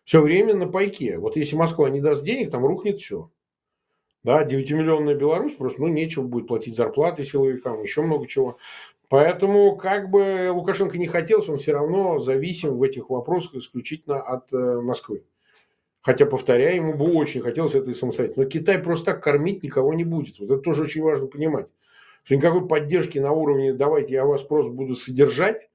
Все 0.05 0.21
время 0.21 0.55
на 0.55 0.67
пайке. 0.67 1.17
Вот 1.19 1.35
если 1.35 1.55
Москва 1.55 1.89
не 1.89 2.01
даст 2.01 2.23
денег, 2.23 2.49
там 2.49 2.65
рухнет 2.65 2.99
все. 2.99 3.29
Да, 4.23 4.43
9-миллионная 4.43 5.15
Беларусь, 5.15 5.53
просто 5.53 5.81
ну, 5.81 5.87
нечего 5.87 6.23
будет 6.23 6.47
платить 6.47 6.75
зарплаты 6.75 7.23
силовикам, 7.23 7.83
еще 7.83 8.01
много 8.01 8.27
чего. 8.27 8.57
Поэтому, 9.09 9.75
как 9.75 10.11
бы 10.11 10.49
Лукашенко 10.51 10.99
не 10.99 11.07
хотелось, 11.07 11.49
он 11.49 11.57
все 11.57 11.73
равно 11.73 12.19
зависим 12.19 12.77
в 12.77 12.83
этих 12.83 13.09
вопросах 13.09 13.55
исключительно 13.55 14.21
от 14.21 14.53
э, 14.53 14.79
Москвы. 14.81 15.23
Хотя, 16.01 16.27
повторяю, 16.27 16.75
ему 16.75 16.93
бы 16.93 17.11
очень 17.13 17.41
хотелось 17.41 17.73
этой 17.73 17.95
самостоятельности. 17.95 18.57
Но 18.57 18.61
Китай 18.61 18.77
просто 18.77 19.07
так 19.07 19.23
кормить 19.23 19.63
никого 19.63 19.95
не 19.95 20.03
будет. 20.03 20.39
Вот 20.39 20.51
это 20.51 20.59
тоже 20.59 20.83
очень 20.83 21.01
важно 21.01 21.25
понимать. 21.25 21.73
Что 22.23 22.35
никакой 22.35 22.67
поддержки 22.67 23.17
на 23.17 23.31
уровне 23.31 23.73
«давайте 23.73 24.13
я 24.13 24.25
вас 24.25 24.43
просто 24.43 24.71
буду 24.71 24.93
содержать» 24.93 25.69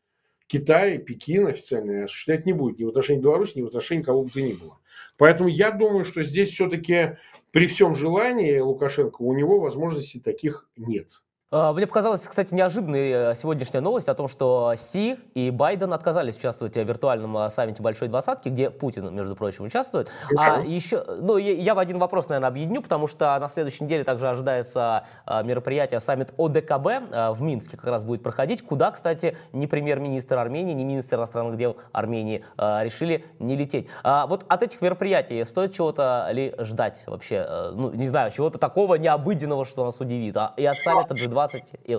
Китай, 0.46 0.98
Пекин 0.98 1.46
официально 1.46 2.04
осуществлять 2.04 2.46
не 2.46 2.52
будет 2.52 2.78
ни 2.78 2.84
в 2.84 2.88
отношении 2.88 3.20
Беларуси, 3.20 3.58
ни 3.58 3.62
в 3.62 3.66
отношении 3.66 4.02
кого 4.02 4.22
бы 4.24 4.30
то 4.30 4.40
ни 4.40 4.52
было. 4.52 4.78
Поэтому 5.16 5.48
я 5.48 5.70
думаю, 5.70 6.04
что 6.04 6.22
здесь 6.22 6.50
все-таки 6.50 7.16
при 7.50 7.66
всем 7.66 7.94
желании 7.94 8.58
Лукашенко 8.58 9.22
у 9.22 9.32
него 9.32 9.58
возможностей 9.58 10.20
таких 10.20 10.68
нет. 10.76 11.22
А, 11.54 11.72
мне 11.72 11.86
показалась, 11.86 12.22
кстати, 12.22 12.52
неожиданной 12.52 13.10
э, 13.10 13.34
сегодняшняя 13.36 13.80
новость 13.80 14.08
о 14.08 14.14
том, 14.14 14.26
что 14.26 14.74
Си 14.76 15.16
и 15.34 15.50
Байден 15.50 15.92
отказались 15.92 16.36
участвовать 16.36 16.74
в 16.74 16.82
виртуальном 16.82 17.38
э, 17.38 17.48
саммите 17.48 17.80
Большой 17.80 18.08
Двадцатки, 18.08 18.48
где 18.48 18.70
Путин, 18.70 19.14
между 19.14 19.36
прочим, 19.36 19.64
участвует. 19.64 20.10
А 20.36 20.58
еще, 20.62 21.04
ну, 21.22 21.36
я 21.36 21.76
в 21.76 21.78
один 21.78 22.00
вопрос, 22.00 22.28
наверное, 22.28 22.48
объединю, 22.48 22.82
потому 22.82 23.06
что 23.06 23.38
на 23.38 23.46
следующей 23.48 23.84
неделе 23.84 24.02
также 24.02 24.28
ожидается 24.28 25.04
э, 25.26 25.44
мероприятие, 25.44 26.00
саммит 26.00 26.32
ОДКБ 26.36 27.34
в 27.34 27.40
Минске 27.40 27.76
как 27.76 27.86
раз 27.86 28.02
будет 28.02 28.24
проходить, 28.24 28.62
куда, 28.62 28.90
кстати, 28.90 29.36
ни 29.52 29.66
премьер-министр 29.66 30.38
Армении, 30.38 30.72
ни 30.72 30.82
министр 30.82 31.18
иностранных 31.18 31.56
дел 31.56 31.76
Армении 31.92 32.44
решили 32.58 33.26
не 33.38 33.54
лететь. 33.54 33.86
А 34.02 34.26
вот 34.26 34.44
от 34.48 34.62
этих 34.62 34.80
мероприятий 34.80 35.44
стоит 35.44 35.72
чего-то 35.72 36.28
ли 36.32 36.54
ждать 36.58 37.04
вообще, 37.06 37.70
ну, 37.72 37.92
не 37.92 38.08
знаю, 38.08 38.32
чего-то 38.32 38.58
такого 38.58 38.96
необыденного, 38.96 39.64
что 39.64 39.84
нас 39.84 40.00
удивит, 40.00 40.36
а 40.36 40.52
и 40.56 40.64
от 40.64 40.78
саммита 40.78 41.14
G20 41.14 41.43
20. 41.48 41.74
И... 41.84 41.98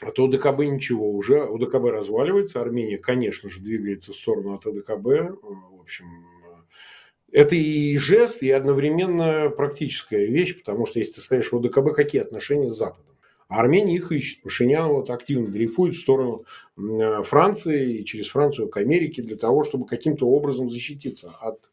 А 0.00 0.10
то 0.10 0.24
УДКБ 0.24 0.60
ничего 0.60 1.10
уже. 1.10 1.44
УДКБ 1.44 1.84
разваливается. 1.86 2.60
Армения, 2.60 2.98
конечно 2.98 3.48
же, 3.48 3.60
двигается 3.60 4.12
в 4.12 4.16
сторону 4.16 4.54
от 4.54 4.66
УДКБ. 4.66 5.40
В 5.42 5.80
общем, 5.80 6.06
это 7.32 7.54
и 7.54 7.96
жест, 7.96 8.42
и 8.42 8.50
одновременно 8.50 9.50
практическая 9.50 10.26
вещь, 10.26 10.58
потому 10.58 10.86
что 10.86 10.98
если 10.98 11.14
ты 11.14 11.20
стоишь 11.22 11.50
в 11.50 11.56
УДКБ, 11.56 11.94
какие 11.94 12.20
отношения 12.20 12.70
с 12.70 12.76
Западом? 12.76 13.16
А 13.48 13.60
Армения 13.60 13.94
их 13.94 14.10
ищет. 14.10 14.42
Пашинян 14.42 14.88
вот 14.88 15.08
активно 15.08 15.46
дрейфует 15.46 15.94
в 15.94 16.00
сторону 16.00 16.44
Франции 17.24 17.98
и 17.98 18.04
через 18.04 18.28
Францию 18.28 18.68
к 18.68 18.76
Америке 18.76 19.22
для 19.22 19.36
того, 19.36 19.62
чтобы 19.62 19.86
каким-то 19.86 20.28
образом 20.28 20.68
защититься 20.68 21.30
от 21.40 21.70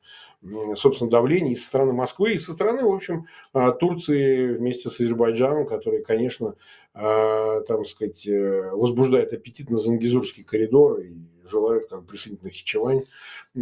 собственно, 0.75 1.09
давление 1.09 1.53
и 1.53 1.55
со 1.55 1.67
стороны 1.67 1.93
Москвы, 1.93 2.33
и 2.33 2.37
со 2.37 2.53
стороны, 2.53 2.83
в 2.83 2.93
общем, 2.93 3.27
а, 3.53 3.71
Турции 3.71 4.55
вместе 4.55 4.89
с 4.89 4.99
Азербайджаном, 4.99 5.65
который, 5.65 6.03
конечно, 6.03 6.55
а, 6.93 7.61
там, 7.61 7.85
сказать, 7.85 8.27
э, 8.27 8.71
возбуждает 8.71 9.33
аппетит 9.33 9.69
на 9.69 9.77
Зангизурский 9.77 10.43
коридор 10.43 10.99
и 10.99 11.13
желают, 11.47 11.89
как 11.89 12.05
присоединить 12.05 12.43
Нахичевань, 12.43 13.05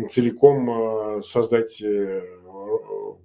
целиком 0.09 1.23
создать 1.23 1.81
э, 1.81 2.21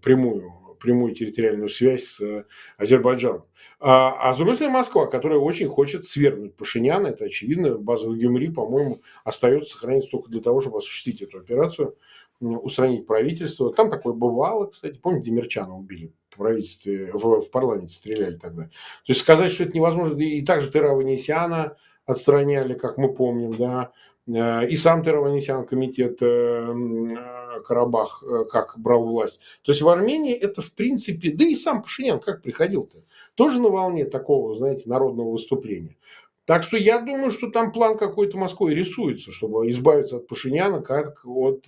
прямую 0.03 0.53
прямую 0.79 1.15
территориальную 1.15 1.69
связь 1.69 2.05
с 2.05 2.47
Азербайджаном. 2.77 3.45
А, 3.79 4.31
а 4.31 4.35
с 4.35 4.39
другой 4.39 4.55
стороны, 4.55 4.79
Москва, 4.79 5.07
которая 5.07 5.39
очень 5.39 5.69
хочет 5.69 6.07
свергнуть 6.07 6.57
Пашиняна, 6.57 7.09
это 7.09 7.27
очевидно, 7.27 7.77
база 7.77 8.07
Гюмри, 8.09 8.51
по-моему, 8.51 9.03
остается 9.25 9.73
сохранить 9.73 10.11
только 10.11 10.31
для 10.31 10.41
того, 10.41 10.61
чтобы 10.61 10.79
осуществить 10.79 11.21
эту 11.23 11.39
операцию 11.39 11.97
устранить 12.41 13.07
правительство. 13.07 13.73
Там 13.73 13.91
такое 13.91 14.13
бывало, 14.13 14.67
кстати. 14.67 14.99
Помните, 14.99 15.31
Демирчана 15.31 15.77
убили 15.77 16.13
в 16.31 16.37
правительстве, 16.37 17.11
в, 17.13 17.41
в 17.41 17.51
парламенте 17.51 17.95
стреляли 17.95 18.37
тогда. 18.37 18.65
То 18.65 18.71
есть 19.09 19.21
сказать, 19.21 19.51
что 19.51 19.65
это 19.65 19.75
невозможно. 19.75 20.21
И 20.21 20.43
также 20.43 20.71
Тераванесяна 20.71 21.77
отстраняли, 22.05 22.75
как 22.75 22.99
мы 22.99 23.13
помним, 23.13 23.53
да. 23.53 23.93
Э, 24.29 24.67
и 24.67 24.77
сам 24.77 25.03
Тераванесян, 25.05 25.67
комитет 25.67 26.21
э, 26.21 26.27
э, 26.27 27.61
Карабах, 27.65 28.23
как 28.51 28.75
брал 28.79 29.05
власть. 29.05 29.41
То 29.63 29.73
есть 29.73 29.83
в 29.83 29.89
Армении 29.89 30.35
это 30.35 30.63
в 30.63 30.73
принципе, 30.73 31.31
да 31.31 31.45
и 31.45 31.55
сам 31.55 31.83
Пашинян 31.83 32.21
как 32.21 32.43
приходил-то, 32.43 32.99
тоже 33.35 33.61
на 33.61 33.69
волне 33.69 34.05
такого, 34.05 34.55
знаете, 34.57 34.89
народного 34.89 35.33
выступления. 35.33 35.97
Так 36.45 36.63
что 36.63 36.77
я 36.77 37.01
думаю, 37.01 37.33
что 37.33 37.51
там 37.51 37.73
план 37.73 37.99
какой-то 37.99 38.39
Москвой 38.39 38.75
рисуется, 38.75 39.33
чтобы 39.33 39.69
избавиться 39.71 40.19
от 40.19 40.29
Пашиняна 40.29 40.81
как 40.81 41.25
от 41.25 41.67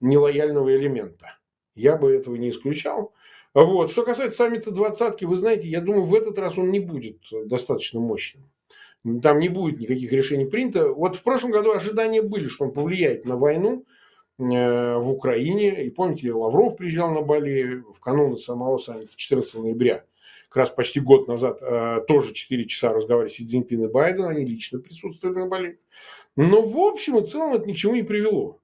нелояльного 0.00 0.74
элемента. 0.74 1.36
Я 1.74 1.96
бы 1.96 2.14
этого 2.14 2.36
не 2.36 2.48
исключал. 2.48 3.12
Вот. 3.52 3.90
Что 3.90 4.04
касается 4.04 4.38
саммита 4.38 4.70
двадцатки, 4.70 5.26
вы 5.26 5.36
знаете, 5.36 5.68
я 5.68 5.82
думаю, 5.82 6.04
в 6.04 6.14
этот 6.14 6.38
раз 6.38 6.56
он 6.56 6.70
не 6.70 6.80
будет 6.80 7.18
достаточно 7.44 8.00
мощным. 8.00 8.44
Там 9.22 9.38
не 9.38 9.48
будет 9.48 9.80
никаких 9.80 10.12
решений 10.12 10.46
принято. 10.46 10.88
Вот 10.88 11.16
в 11.16 11.22
прошлом 11.22 11.52
году 11.52 11.72
ожидания 11.72 12.22
были, 12.22 12.48
что 12.48 12.64
он 12.64 12.72
повлияет 12.72 13.24
на 13.24 13.36
войну 13.36 13.84
э, 14.38 14.42
в 14.42 15.10
Украине. 15.10 15.84
И 15.84 15.90
помните, 15.90 16.32
Лавров 16.32 16.76
приезжал 16.76 17.10
на 17.10 17.22
Бали 17.22 17.82
в 17.94 18.00
канун 18.00 18.36
самого 18.36 18.78
саммита 18.78 19.12
14 19.16 19.54
ноября 19.54 20.04
как 20.48 20.56
раз 20.56 20.70
почти 20.70 21.00
год 21.00 21.28
назад 21.28 21.58
э, 21.60 22.00
тоже 22.08 22.32
4 22.32 22.64
часа 22.64 22.92
разговаривали 22.92 23.30
Си 23.30 23.44
Цзиньпин 23.44 23.84
и 23.84 23.88
Байден, 23.88 24.24
они 24.24 24.44
лично 24.44 24.78
присутствовали 24.78 25.36
на 25.36 25.46
Бали. 25.46 25.80
Но 26.34 26.62
в 26.62 26.78
общем 26.78 27.18
и 27.18 27.26
целом 27.26 27.52
это 27.52 27.66
ни 27.66 27.74
к 27.74 27.76
чему 27.76 27.94
не 27.94 28.02
привело. 28.02 28.58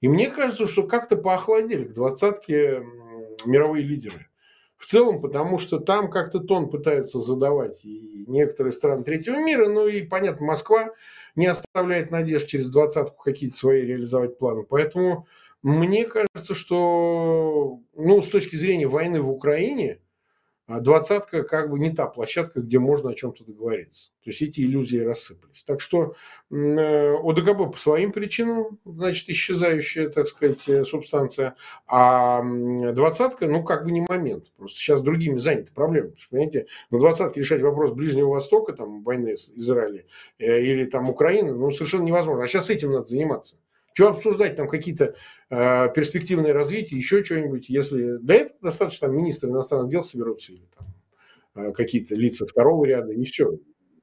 И 0.00 0.08
мне 0.08 0.30
кажется, 0.30 0.68
что 0.68 0.84
как-то 0.84 1.16
поохладели 1.16 1.84
к 1.84 1.94
двадцатке 1.94 2.84
мировые 3.44 3.84
лидеры. 3.84 4.28
В 4.82 4.86
целом, 4.86 5.20
потому 5.20 5.60
что 5.60 5.78
там 5.78 6.10
как-то 6.10 6.40
тон 6.40 6.68
пытаются 6.68 7.20
задавать 7.20 7.84
и 7.84 8.24
некоторые 8.26 8.72
страны 8.72 9.04
третьего 9.04 9.36
мира, 9.36 9.68
ну 9.68 9.86
и, 9.86 10.02
понятно, 10.02 10.44
Москва 10.44 10.90
не 11.36 11.46
оставляет 11.46 12.10
надежд 12.10 12.48
через 12.48 12.68
двадцатку 12.68 13.22
какие-то 13.22 13.56
свои 13.56 13.82
реализовать 13.82 14.38
планы. 14.38 14.64
Поэтому 14.68 15.28
мне 15.62 16.04
кажется, 16.04 16.56
что 16.56 17.78
ну, 17.94 18.22
с 18.22 18.28
точки 18.28 18.56
зрения 18.56 18.88
войны 18.88 19.22
в 19.22 19.30
Украине– 19.30 20.00
двадцатка 20.80 21.42
как 21.42 21.70
бы 21.70 21.78
не 21.78 21.90
та 21.90 22.06
площадка, 22.06 22.60
где 22.60 22.78
можно 22.78 23.10
о 23.10 23.14
чем-то 23.14 23.44
договориться. 23.44 24.10
То 24.24 24.30
есть 24.30 24.40
эти 24.42 24.60
иллюзии 24.60 24.98
рассыпались. 24.98 25.64
Так 25.64 25.80
что 25.80 26.14
э, 26.50 27.14
ОДКБ 27.14 27.72
по 27.72 27.76
своим 27.76 28.12
причинам, 28.12 28.78
значит, 28.84 29.28
исчезающая, 29.28 30.08
так 30.08 30.28
сказать, 30.28 30.68
э, 30.68 30.84
субстанция, 30.84 31.56
а 31.86 32.42
двадцатка, 32.92 33.46
ну, 33.48 33.64
как 33.64 33.84
бы 33.84 33.90
не 33.90 34.04
момент. 34.08 34.52
Просто 34.56 34.78
сейчас 34.78 35.02
другими 35.02 35.38
заняты 35.38 35.72
проблемами. 35.72 36.14
Понимаете, 36.30 36.66
на 36.90 36.98
двадцатке 36.98 37.40
решать 37.40 37.62
вопрос 37.62 37.92
Ближнего 37.92 38.30
Востока, 38.30 38.72
там, 38.72 39.02
войны 39.02 39.36
с 39.36 39.50
Израилем 39.50 40.04
э, 40.38 40.60
или 40.60 40.84
там 40.84 41.10
Украины, 41.10 41.54
ну, 41.54 41.70
совершенно 41.72 42.04
невозможно. 42.04 42.44
А 42.44 42.48
сейчас 42.48 42.70
этим 42.70 42.92
надо 42.92 43.06
заниматься. 43.06 43.56
Чего 43.94 44.08
обсуждать 44.08 44.56
там 44.56 44.68
какие-то 44.68 45.14
э, 45.50 45.88
перспективные 45.94 46.52
развития, 46.52 46.96
еще 46.96 47.22
что-нибудь, 47.22 47.68
если 47.68 48.16
до 48.18 48.34
этого 48.34 48.58
достаточно 48.62 49.08
там 49.08 49.16
министры 49.16 49.50
иностранных 49.50 49.90
дел 49.90 50.02
соберутся 50.02 50.52
или 50.52 50.66
там 50.76 50.86
э, 51.54 51.72
какие-то 51.72 52.14
лица 52.14 52.46
второго 52.46 52.84
ряда, 52.84 53.12
все. 53.24 53.58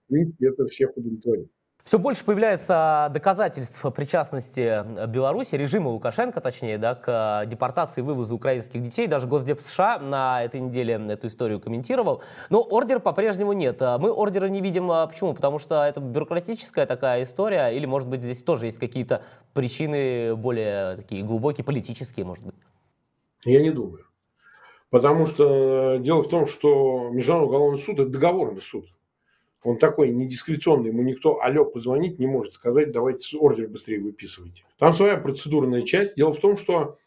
В 0.09 0.15
это 0.43 0.67
всех 0.67 0.95
удовлетворит. 0.97 1.49
Все 1.89 1.97
больше 1.97 2.23
появляется 2.23 3.09
доказательств 3.11 3.83
причастности 3.95 4.59
э, 4.59 5.07
Беларуси, 5.07 5.55
режима 5.55 5.87
Лукашенко, 5.87 6.39
точнее, 6.39 6.77
да, 6.77 6.93
к 6.93 7.45
депортации 7.47 8.01
и 8.01 8.03
вывозу 8.03 8.35
украинских 8.35 8.79
детей. 8.83 9.07
Даже 9.07 9.25
Госдеп 9.25 9.59
США 9.59 9.97
на 9.97 10.43
этой 10.43 10.61
неделе 10.61 11.01
эту 11.09 11.25
историю 11.25 11.59
комментировал. 11.59 12.21
Но 12.51 12.61
ордера 12.61 12.99
по-прежнему 12.99 13.53
нет. 13.53 13.81
А 13.81 13.97
мы 13.97 14.11
ордера 14.11 14.45
не 14.45 14.61
видим. 14.61 14.89
Почему? 15.09 15.33
Потому 15.33 15.57
что 15.57 15.83
это 15.83 15.99
бюрократическая 15.99 16.85
такая 16.85 17.23
история. 17.23 17.69
Или, 17.69 17.87
может 17.87 18.07
быть, 18.07 18.21
здесь 18.21 18.43
тоже 18.43 18.67
есть 18.67 18.77
какие-то 18.77 19.23
причины 19.55 20.35
более 20.35 20.95
такие 20.95 21.23
глубокие, 21.23 21.65
политические, 21.65 22.23
может 22.23 22.45
быть? 22.45 22.55
Я 23.45 23.63
не 23.63 23.71
думаю. 23.71 24.05
Потому 24.91 25.25
что 25.25 25.95
э, 25.95 25.99
дело 26.01 26.21
в 26.21 26.29
том, 26.29 26.45
что 26.45 27.09
Международный 27.09 27.47
уголовный 27.47 27.79
суд– 27.79 27.99
это 27.99 28.11
договорный 28.11 28.61
суд. 28.61 28.85
Он 29.63 29.77
такой 29.77 30.09
недискреционный, 30.09 30.89
ему 30.89 31.01
никто 31.03 31.41
алло 31.41 31.65
позвонить 31.65 32.17
не 32.17 32.27
может 32.27 32.53
сказать, 32.53 32.91
давайте 32.91 33.37
ордер 33.37 33.67
быстрее 33.67 33.99
выписывайте. 33.99 34.63
Там 34.77 34.93
своя 34.93 35.17
процедурная 35.17 35.81
часть. 35.81 36.15
Дело 36.15 36.31
в 36.31 36.39
том, 36.39 36.55
что 36.57 36.97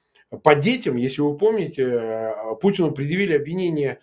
по 0.42 0.54
детям, 0.54 0.96
если 0.96 1.22
вы 1.22 1.36
помните, 1.36 1.82
э, 1.82 2.32
Путину 2.60 2.92
предъявили 2.92 3.34
обвинение 3.34 4.00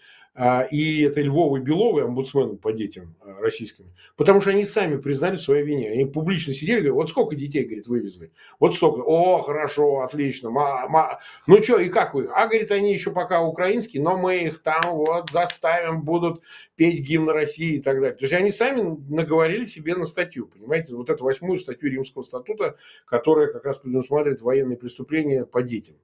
и 0.71 1.01
это 1.01 1.21
Львова 1.21 1.57
и 1.57 1.59
Беловой, 1.59 2.05
омбудсмены 2.05 2.55
по 2.55 2.71
детям 2.71 3.15
а, 3.21 3.41
российскими, 3.41 3.89
потому 4.15 4.39
что 4.39 4.51
они 4.51 4.63
сами 4.63 4.95
признали 4.95 5.35
свое 5.35 5.65
вине. 5.65 5.91
Они 5.91 6.05
публично 6.05 6.53
сидели, 6.53 6.79
говорят, 6.79 6.95
вот 6.95 7.09
сколько 7.09 7.35
детей, 7.35 7.65
говорит, 7.65 7.87
вывезли? 7.87 8.31
Вот 8.59 8.73
столько. 8.73 9.01
О, 9.01 9.41
хорошо, 9.41 9.99
отлично. 9.99 10.49
Ма, 10.49 10.87
ма. 10.87 11.19
Ну 11.45 11.61
что, 11.61 11.77
и 11.79 11.89
как 11.89 12.13
вы? 12.13 12.29
А, 12.33 12.47
говорит, 12.47 12.71
они 12.71 12.93
еще 12.93 13.11
пока 13.11 13.41
украинские, 13.41 14.01
но 14.01 14.17
мы 14.17 14.43
их 14.43 14.61
там 14.63 14.81
вот 14.85 15.29
заставим, 15.29 16.03
будут 16.03 16.41
петь 16.75 17.01
гимн 17.01 17.29
России 17.29 17.75
и 17.75 17.81
так 17.81 17.99
далее. 17.99 18.15
То 18.15 18.23
есть 18.23 18.33
они 18.33 18.51
сами 18.51 18.97
наговорили 19.09 19.65
себе 19.65 19.95
на 19.95 20.05
статью, 20.05 20.47
понимаете, 20.47 20.95
вот 20.95 21.09
эту 21.09 21.25
восьмую 21.25 21.59
статью 21.59 21.89
Римского 21.89 22.23
статута, 22.23 22.77
которая 23.05 23.47
как 23.47 23.65
раз 23.65 23.77
предусматривает 23.77 24.41
военные 24.41 24.77
преступления 24.77 25.45
по 25.45 25.61
детям. 25.61 25.95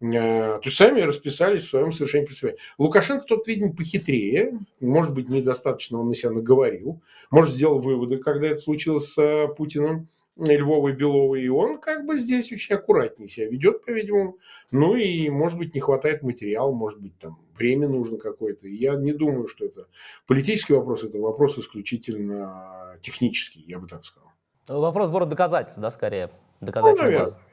Э, 0.00 0.58
то 0.58 0.62
есть 0.64 0.76
сами 0.76 1.00
расписались 1.00 1.64
в 1.64 1.70
своем 1.70 1.92
совершении 1.92 2.26
преступления. 2.26 2.58
Лукашенко 2.78 3.24
тот, 3.26 3.46
видимо, 3.46 3.72
похитрее, 3.72 4.60
может 4.80 5.12
быть, 5.12 5.28
недостаточно 5.28 6.00
он 6.00 6.08
на 6.08 6.14
себя 6.14 6.30
наговорил, 6.30 7.02
может, 7.30 7.54
сделал 7.54 7.80
выводы, 7.80 8.18
когда 8.18 8.48
это 8.48 8.58
случилось 8.58 9.12
с 9.12 9.18
э, 9.18 9.48
Путиным. 9.48 10.08
Львовой, 10.40 10.92
Беловой, 10.92 11.42
и 11.42 11.48
он 11.48 11.80
как 11.80 12.06
бы 12.06 12.16
здесь 12.16 12.52
очень 12.52 12.76
аккуратнее 12.76 13.28
себя 13.28 13.48
ведет, 13.48 13.84
по-видимому. 13.84 14.38
Ну 14.70 14.94
и, 14.94 15.28
может 15.30 15.58
быть, 15.58 15.74
не 15.74 15.80
хватает 15.80 16.22
материала, 16.22 16.70
может 16.70 17.00
быть, 17.00 17.18
там 17.18 17.40
время 17.56 17.88
нужно 17.88 18.18
какое-то. 18.18 18.68
Я 18.68 18.94
не 18.94 19.12
думаю, 19.12 19.48
что 19.48 19.64
это 19.64 19.88
политический 20.28 20.74
вопрос, 20.74 21.02
это 21.02 21.18
вопрос 21.18 21.58
исключительно 21.58 22.96
технический, 23.02 23.64
я 23.66 23.80
бы 23.80 23.88
так 23.88 24.04
сказал. 24.04 24.30
Вопрос 24.68 25.08
сбора 25.08 25.24
доказательств, 25.24 25.80
да, 25.80 25.90
скорее? 25.90 26.30
Доказательных 26.60 27.30
ну. 27.30 27.47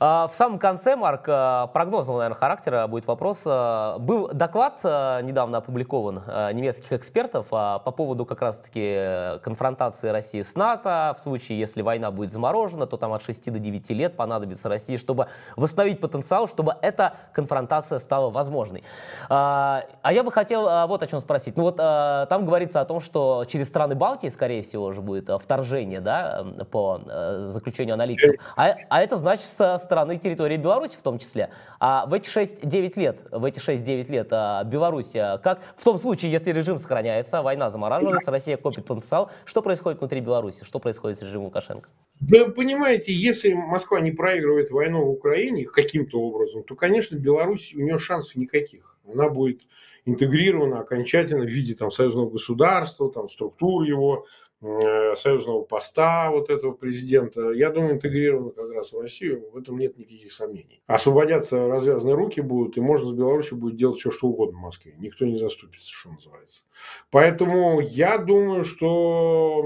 А, 0.00 0.28
в 0.28 0.34
самом 0.34 0.58
конце, 0.58 0.96
Марк, 0.96 1.24
а, 1.26 1.66
прогнозного, 1.68 2.18
наверное, 2.18 2.38
характера 2.38 2.86
будет 2.86 3.06
вопрос. 3.06 3.42
А, 3.46 3.98
был 3.98 4.28
доклад 4.28 4.82
недавно 4.84 5.58
опубликован 5.58 6.22
немецких 6.54 6.92
экспертов 6.92 7.48
по 7.48 7.78
поводу 7.78 8.24
как 8.24 8.42
раз-таки 8.42 9.40
конфронтации 9.42 10.08
России 10.08 10.42
с 10.42 10.54
НАТО. 10.54 11.16
В 11.18 11.22
случае, 11.22 11.58
если 11.58 11.82
война 11.82 12.10
будет 12.10 12.32
заморожена, 12.32 12.86
то 12.86 12.96
там 12.96 13.12
от 13.12 13.22
6 13.22 13.52
до 13.52 13.58
9 13.58 13.90
лет 13.90 14.16
понадобится 14.16 14.68
России, 14.68 14.96
чтобы 14.96 15.28
восстановить 15.56 16.00
потенциал, 16.00 16.48
чтобы 16.48 16.76
эта 16.80 17.14
конфронтация 17.32 17.98
стала 17.98 18.30
возможной. 18.30 18.84
А 19.28 19.82
я 20.04 20.22
бы 20.22 20.30
хотел 20.30 20.86
вот 20.86 21.02
о 21.02 21.06
чем 21.06 21.20
спросить. 21.20 21.56
Ну 21.56 21.64
вот 21.64 21.76
там 21.76 22.44
говорится 22.44 22.80
о 22.80 22.84
том, 22.84 23.00
что 23.00 23.44
через 23.48 23.68
страны 23.68 23.94
Балтии, 23.94 24.28
скорее 24.28 24.62
всего, 24.62 24.84
уже 24.84 25.00
будет 25.00 25.28
вторжение, 25.42 26.00
да, 26.00 26.44
по 26.70 27.00
заключению 27.46 27.94
аналитиков. 27.94 28.36
А, 28.56 28.74
а 28.88 29.02
это 29.02 29.16
значит 29.16 29.44
стороны 29.88 30.18
территории 30.18 30.58
Беларуси 30.58 30.96
в 30.98 31.02
том 31.02 31.18
числе. 31.18 31.50
А 31.80 32.04
в 32.06 32.12
эти 32.12 32.28
6-9 32.28 33.00
лет, 33.00 33.22
в 33.30 33.42
эти 33.42 33.58
6-9 33.58 34.12
лет 34.12 34.28
а, 34.30 34.62
Беларусь, 34.64 35.12
как 35.12 35.60
в 35.76 35.82
том 35.82 35.96
случае, 35.96 36.30
если 36.30 36.52
режим 36.52 36.78
сохраняется, 36.78 37.40
война 37.40 37.70
замораживается, 37.70 38.30
Россия 38.30 38.58
копит 38.58 38.84
потенциал, 38.84 39.30
что 39.46 39.62
происходит 39.62 40.00
внутри 40.00 40.20
Беларуси, 40.20 40.64
что 40.64 40.78
происходит 40.78 41.16
с 41.16 41.22
режимом 41.22 41.46
Лукашенко? 41.46 41.88
Да, 42.20 42.48
понимаете, 42.50 43.14
если 43.14 43.54
Москва 43.54 44.00
не 44.00 44.10
проигрывает 44.10 44.70
войну 44.70 45.06
в 45.06 45.10
Украине 45.10 45.64
каким-то 45.64 46.20
образом, 46.20 46.64
то, 46.64 46.74
конечно, 46.74 47.16
Беларусь, 47.16 47.72
у 47.74 47.80
нее 47.80 47.98
шансов 47.98 48.36
никаких. 48.36 48.98
Она 49.10 49.30
будет 49.30 49.62
интегрирована 50.04 50.80
окончательно 50.80 51.44
в 51.44 51.48
виде 51.48 51.74
там, 51.74 51.90
союзного 51.90 52.30
государства, 52.30 53.10
там, 53.10 53.28
структур 53.28 53.84
его, 53.84 54.26
союзного 54.60 55.62
поста 55.62 56.30
вот 56.32 56.50
этого 56.50 56.72
президента, 56.72 57.52
я 57.52 57.70
думаю, 57.70 57.94
интегрировано 57.94 58.50
как 58.50 58.72
раз 58.72 58.92
в 58.92 59.00
Россию, 59.00 59.50
в 59.52 59.56
этом 59.56 59.78
нет 59.78 59.96
никаких 59.96 60.32
сомнений. 60.32 60.82
Освободятся 60.86 61.68
развязанные 61.68 62.16
руки 62.16 62.40
будут, 62.40 62.76
и 62.76 62.80
можно 62.80 63.08
с 63.08 63.12
Беларусью 63.12 63.56
будет 63.56 63.76
делать 63.76 64.00
все, 64.00 64.10
что 64.10 64.26
угодно 64.26 64.58
в 64.58 64.62
Москве. 64.62 64.94
Никто 64.98 65.26
не 65.26 65.38
заступится, 65.38 65.92
что 65.92 66.10
называется. 66.10 66.64
Поэтому 67.10 67.80
я 67.80 68.18
думаю, 68.18 68.64
что 68.64 69.62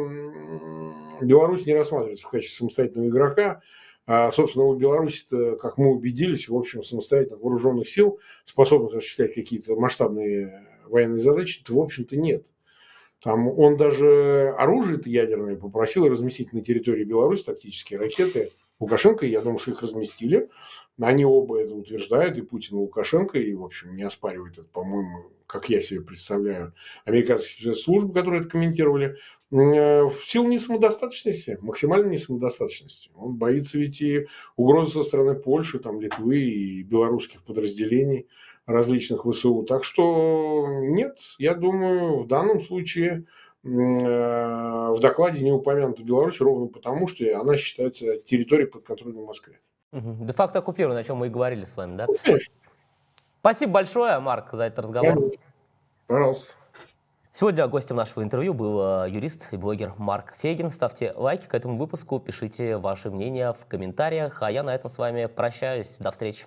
Беларусь 1.22 1.64
не 1.64 1.74
рассматривается 1.74 2.26
в 2.26 2.30
качестве 2.30 2.56
самостоятельного 2.56 3.08
игрока. 3.08 3.62
А, 4.04 4.30
собственно, 4.32 4.66
у 4.66 4.74
Беларуси, 4.74 5.56
как 5.56 5.78
мы 5.78 5.90
убедились, 5.90 6.48
в 6.48 6.56
общем, 6.56 6.82
самостоятельных 6.82 7.40
вооруженных 7.40 7.88
сил, 7.88 8.18
способных 8.44 8.94
осуществлять 8.94 9.32
какие-то 9.32 9.76
масштабные 9.76 10.66
военные 10.86 11.20
задачи, 11.20 11.62
в 11.66 11.78
общем-то, 11.78 12.16
нет. 12.16 12.44
Там 13.22 13.46
он 13.48 13.76
даже 13.76 14.54
оружие 14.58 15.00
ядерное 15.04 15.56
попросил 15.56 16.08
разместить 16.08 16.52
на 16.52 16.60
территории 16.60 17.04
Беларуси 17.04 17.44
тактические 17.44 18.00
ракеты. 18.00 18.50
Лукашенко, 18.80 19.24
я 19.26 19.40
думаю, 19.42 19.60
что 19.60 19.70
их 19.70 19.80
разместили. 19.80 20.48
Они 21.00 21.24
оба 21.24 21.60
это 21.60 21.72
утверждают, 21.72 22.36
и 22.36 22.42
Путин, 22.42 22.78
и 22.78 22.80
Лукашенко, 22.80 23.38
и, 23.38 23.54
в 23.54 23.64
общем, 23.64 23.94
не 23.94 24.02
оспаривает 24.02 24.58
это, 24.58 24.66
по-моему, 24.66 25.30
как 25.46 25.68
я 25.68 25.80
себе 25.80 26.00
представляю, 26.00 26.74
американские 27.04 27.76
службы, 27.76 28.12
которые 28.12 28.40
это 28.40 28.50
комментировали, 28.50 29.16
э, 29.52 30.02
в 30.02 30.16
силу 30.24 30.48
несамодостаточности, 30.48 31.58
максимальной 31.60 32.10
несамодостаточности. 32.10 33.12
Он 33.14 33.36
боится 33.36 33.78
ведь 33.78 34.00
и 34.00 34.26
угрозы 34.56 34.94
со 34.94 35.02
стороны 35.04 35.34
Польши, 35.34 35.78
там, 35.78 36.00
Литвы 36.00 36.40
и 36.40 36.82
белорусских 36.82 37.44
подразделений 37.44 38.26
различных 38.66 39.24
ВСУ. 39.24 39.62
Так 39.62 39.84
что 39.84 40.66
нет, 40.68 41.18
я 41.38 41.54
думаю, 41.54 42.22
в 42.22 42.26
данном 42.26 42.60
случае 42.60 43.26
э, 43.64 43.68
в 43.68 44.98
докладе 45.00 45.42
не 45.42 45.52
упомянута 45.52 46.02
Беларусь 46.02 46.40
ровно 46.40 46.66
потому, 46.66 47.08
что 47.08 47.24
она 47.38 47.56
считается 47.56 48.18
территорией 48.18 48.68
под 48.68 48.84
контролем 48.84 49.24
Москвы. 49.24 49.58
Де-факто 49.92 50.60
оккупирована, 50.60 51.00
о 51.00 51.04
чем 51.04 51.18
мы 51.18 51.26
и 51.26 51.30
говорили 51.30 51.64
с 51.64 51.76
вами, 51.76 51.96
да? 51.96 52.06
Ну, 52.06 52.14
конечно. 52.22 52.54
Спасибо 53.40 53.72
большое, 53.72 54.18
Марк, 54.20 54.50
за 54.52 54.64
этот 54.64 54.80
разговор. 54.80 55.32
Пожалуйста. 56.06 56.54
Сегодня 57.34 57.66
гостем 57.66 57.96
нашего 57.96 58.22
интервью 58.22 58.52
был 58.52 59.04
э, 59.04 59.10
юрист 59.10 59.48
и 59.52 59.56
блогер 59.56 59.94
Марк 59.96 60.34
Фейгин. 60.38 60.70
Ставьте 60.70 61.12
лайки 61.16 61.46
к 61.46 61.54
этому 61.54 61.78
выпуску, 61.78 62.20
пишите 62.20 62.76
ваши 62.76 63.10
мнения 63.10 63.54
в 63.54 63.66
комментариях. 63.66 64.42
А 64.42 64.50
я 64.50 64.62
на 64.62 64.74
этом 64.74 64.90
с 64.90 64.98
вами 64.98 65.26
прощаюсь. 65.26 65.96
До 65.98 66.10
встречи. 66.10 66.44